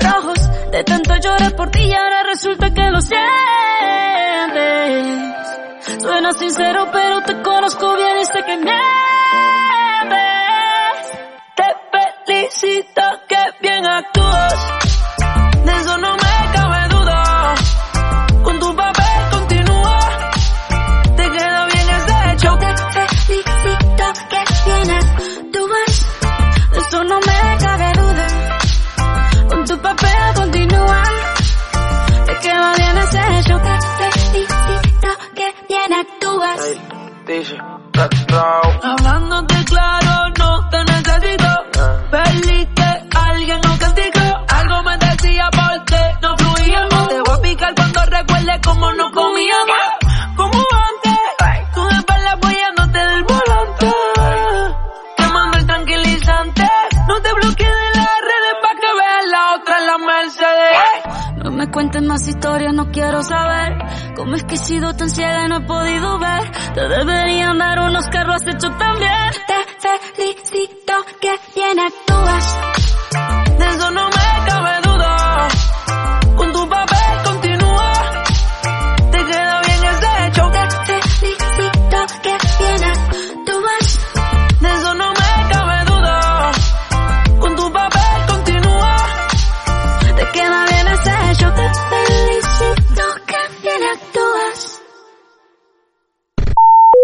rojos. 0.00 0.70
De 0.70 0.84
tanto 0.84 1.14
llorar 1.16 1.54
por 1.56 1.70
ti 1.70 1.82
y 1.82 1.92
ahora 1.92 2.22
resulta 2.24 2.70
que 2.72 2.90
lo 2.90 3.00
sientes. 3.00 3.18
Suena 6.02 6.32
sincero, 6.32 6.88
pero 6.92 7.22
te 7.22 7.42
conozco 7.42 7.94
bien 7.96 8.18
y 8.20 8.24
sé 8.26 8.42
que 8.44 8.56
mientes. 8.56 9.37
Te 12.58 12.66
felicito 12.66 13.02
que 13.28 13.36
bien 13.60 13.86
actúas. 13.86 14.54
De 15.64 15.72
eso 15.76 15.98
no 15.98 16.16
me 16.16 16.52
cabe 16.52 16.88
duda. 16.88 17.54
Con 18.42 18.58
tu 18.58 18.74
papel 18.74 19.30
continúa. 19.30 19.98
Te 21.16 21.30
queda 21.30 21.66
bien 21.66 21.90
ese 21.90 22.32
hecho. 22.32 22.58
Te 22.58 22.76
felicito 22.76 24.04
que 24.30 24.42
bien 24.64 24.90
actúas. 24.90 26.06
De 26.72 26.78
eso 26.78 27.04
no 27.04 27.20
me 27.20 27.58
cabe 27.60 27.92
duda. 27.92 28.26
Con 29.48 29.64
tu 29.64 29.78
papel 29.78 30.34
continúa. 30.34 31.02
Te 32.26 32.38
queda 32.40 32.74
bien 32.76 32.98
ese 32.98 33.38
hecho. 33.38 33.60
Te 33.60 33.78
felicito 34.00 35.08
que 35.36 35.54
bien 35.68 35.92
actúas. 35.92 36.60
Hablándote 37.28 37.42
más 62.18 62.26
historias, 62.26 62.74
no 62.74 62.90
quiero 62.90 63.22
saber 63.22 63.78
cómo 64.16 64.34
es 64.34 64.44
que 64.44 64.56
he 64.56 64.58
sido 64.58 64.92
tan 64.94 65.08
ciega 65.08 65.44
y 65.44 65.48
no 65.48 65.58
he 65.58 65.60
podido 65.60 66.18
ver. 66.18 66.50
Te 66.74 66.88
deberían 66.88 67.58
dar 67.58 67.78
unos 67.80 68.08
carros 68.08 68.42
has 68.42 68.54
hecho 68.54 68.70
también. 68.76 69.12
Te 69.46 70.16
felicito 70.16 70.92
que 71.20 71.32
bien 71.54 71.78
actúas. 71.78 72.87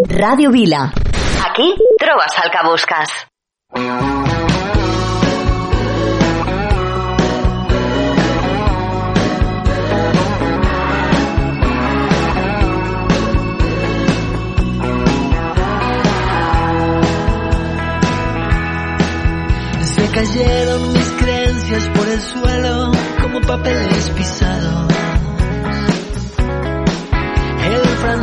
Ràdio 0.09 0.51
Vila. 0.51 0.93
Aquí 1.49 1.75
trobes 1.99 2.35
el 2.45 2.51
que 2.51 2.59
busques. 2.69 3.11
Se 19.95 20.11
cayeron 20.11 20.93
mis 20.93 21.11
creencias 21.19 21.89
por 21.89 22.09
el 22.09 22.21
suelo 22.21 22.93
como 23.23 23.41
papeles 23.41 24.11
pisados. 24.11 24.84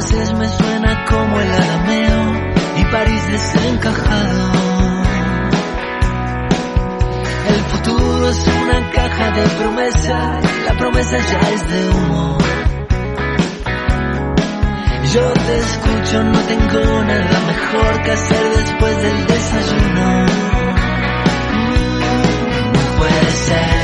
Francés 0.02 0.34
me 0.34 0.48
suena 0.48 1.06
como 1.06 1.40
el 1.40 1.52
arameo 1.52 2.34
y 2.78 2.86
París 2.86 3.28
desencajado. 3.28 4.52
El 7.50 7.62
futuro 7.72 8.30
es 8.30 8.48
una 8.48 8.92
caja 8.92 9.32
de 9.32 9.48
promesas, 9.60 10.66
la 10.66 10.74
promesa 10.78 11.18
ya 11.18 11.50
es 11.52 11.70
de 11.70 11.90
humo. 11.90 12.38
Yo 15.14 15.34
te 15.34 15.58
escucho, 15.60 16.24
no 16.24 16.40
tengo 16.40 17.04
nada 17.04 17.40
mejor 17.48 18.02
que 18.04 18.12
hacer 18.12 18.50
después 18.58 18.98
del 18.98 19.28
desayuno. 19.28 20.26
No 22.74 22.98
puede 22.98 23.32
ser 23.32 23.81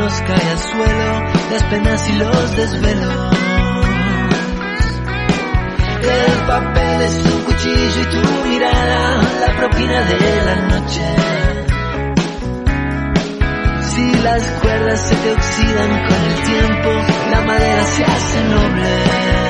lo 0.00 0.06
que 0.06 0.14
se 0.14 0.20
nos 0.20 0.22
cae 0.22 0.50
al 0.50 0.58
suelo, 0.58 1.24
las 1.50 1.62
penas 1.64 2.08
y 2.08 2.12
los 2.14 2.56
desvelos. 2.56 3.36
El 6.02 6.46
papel 6.46 7.02
es 7.02 7.26
un 7.26 7.42
cuchillo 7.42 8.00
y 8.00 8.06
tu 8.06 8.48
mirada, 8.48 9.22
la 9.40 9.56
propina 9.56 10.00
de 10.02 10.44
la 10.46 10.56
noche. 10.56 11.02
Si 13.82 14.22
las 14.22 14.42
cuerdas 14.62 15.00
se 15.00 15.14
te 15.16 15.32
oxidan 15.32 15.90
con 16.06 16.24
el 16.24 16.42
tiempo, 16.44 16.90
la 17.30 17.40
madera 17.42 17.84
se 17.84 18.04
hace 18.04 18.44
noble. 18.44 19.49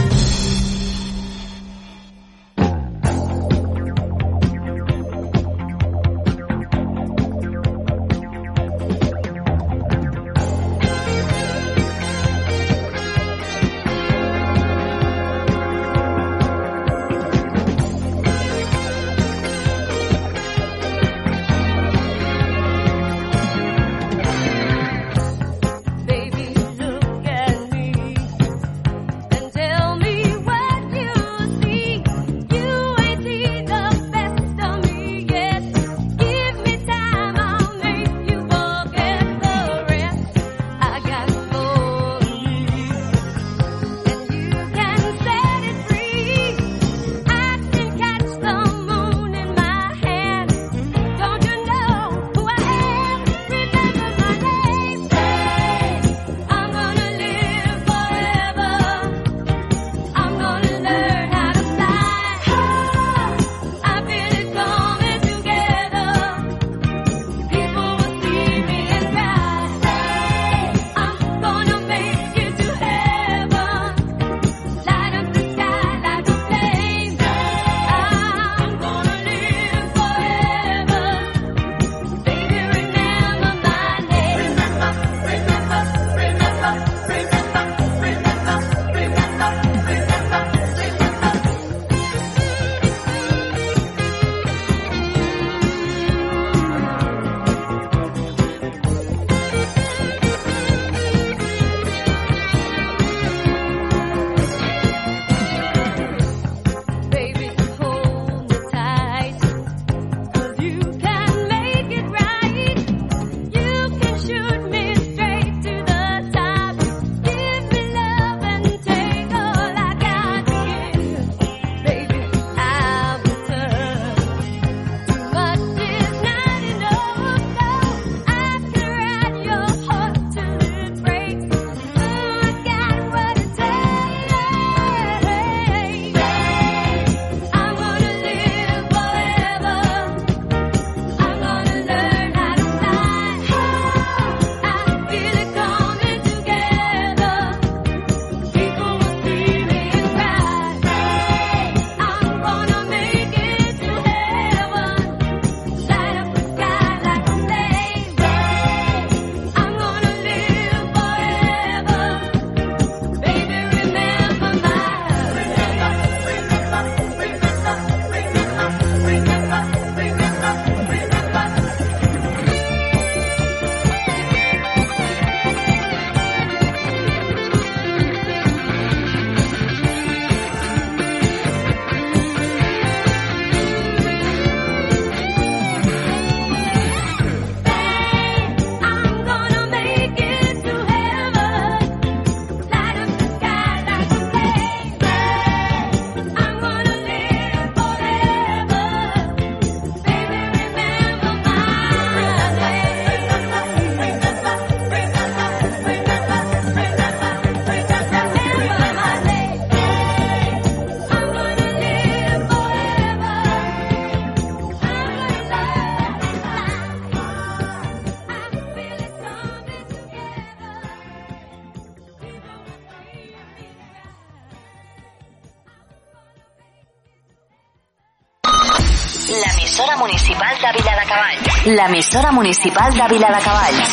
l'emissora 231.65 232.31
municipal 232.31 232.91
de 232.91 233.07
Vila 233.13 233.29
de 233.29 233.39
Cavalls. 233.43 233.91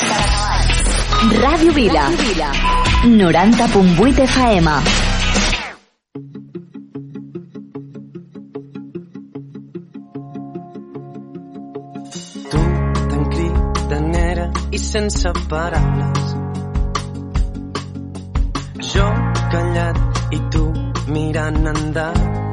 Ràdio 1.43 1.73
Vila. 1.73 2.05
90.8 3.05 4.23
FM. 4.25 4.69
Tu, 12.49 12.65
tan 13.11 13.25
cridanera 13.35 14.51
i 14.71 14.79
sense 14.79 15.33
paraules. 15.53 16.35
Jo 18.95 19.09
callat 19.53 20.33
i 20.33 20.41
tu 20.51 20.67
mirant 21.13 21.67
endavant 21.77 22.48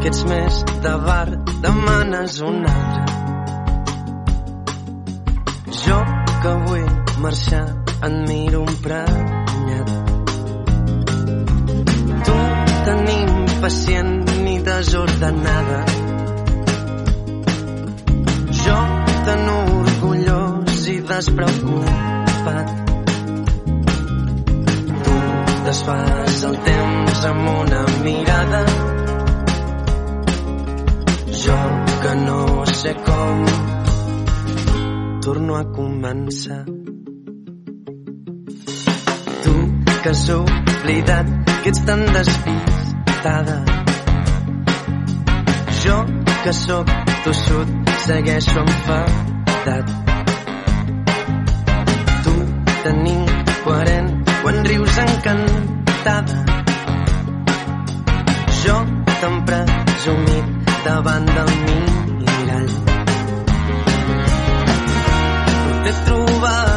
que 0.00 0.08
ets 0.08 0.22
més 0.24 0.58
de 0.84 0.92
bar, 1.04 1.28
demanes 1.60 2.38
un 2.40 2.62
altre. 2.70 3.02
Jo 5.80 5.98
que 6.42 6.52
vull 6.64 6.86
marxar, 7.24 7.66
et 8.08 8.16
miro 8.30 8.62
emprenyat. 8.64 9.90
Tu 12.28 12.36
tan 12.88 13.10
impacient 13.16 14.12
ni 14.44 14.56
desordenada. 14.70 15.80
Jo 18.64 18.78
tan 19.28 19.50
orgullós 19.56 20.86
i 20.94 21.00
despreocupat 21.12 22.78
desfas 25.66 26.44
el 26.48 26.56
temps 26.66 27.26
amb 27.28 27.50
una 27.52 27.82
mirada 28.06 28.64
jo 31.42 31.56
que 32.02 32.14
no 32.16 32.66
sé 32.66 32.92
com 33.06 33.44
torno 35.24 35.56
a 35.56 35.64
començar. 35.72 36.64
Tu 39.44 39.54
que 40.02 40.08
has 40.10 40.28
oblidat 40.34 41.26
que 41.62 41.70
ets 41.70 41.80
tan 41.86 42.04
despistada. 42.12 43.56
Jo 45.80 45.96
que 46.44 46.52
sóc 46.52 46.92
tossut 47.24 47.68
segueixo 48.04 48.60
enfadat. 48.60 49.86
Tu 52.24 52.38
tan 52.84 53.06
incoherent 53.16 54.08
quan 54.42 54.64
rius 54.68 55.02
encantada. 55.08 56.38
Jo 58.62 58.80
tan 59.20 59.44
presumit 59.48 60.59
davant 60.84 61.26
del 61.36 61.50
mirall. 61.62 62.70
T'he 65.84 65.92
trobat 66.06 66.69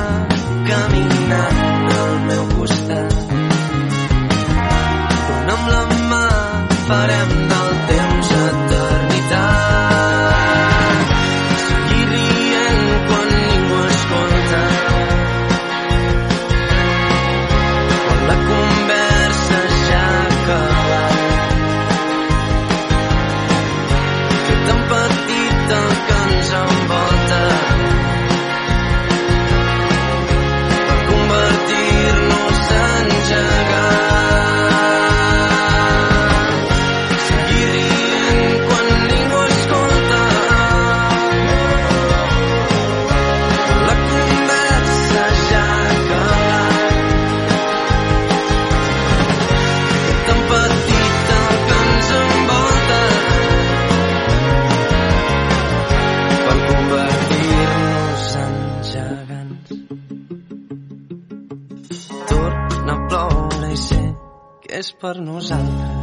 per 65.14 65.22
nosaltres. 65.22 66.02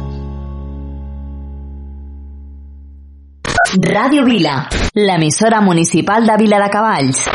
Ràdio 3.91 4.23
Vila, 4.27 4.55
l'emissora 4.95 5.61
municipal 5.61 6.27
de 6.27 6.37
Vila 6.39 6.59
de 6.63 6.69
Cavalls. 6.71 7.25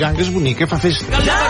La 0.00 0.08
Moixiganga 0.08 0.22
és 0.24 0.30
bonica, 0.32 0.66
fa 0.66 0.78
festa. 0.80 1.49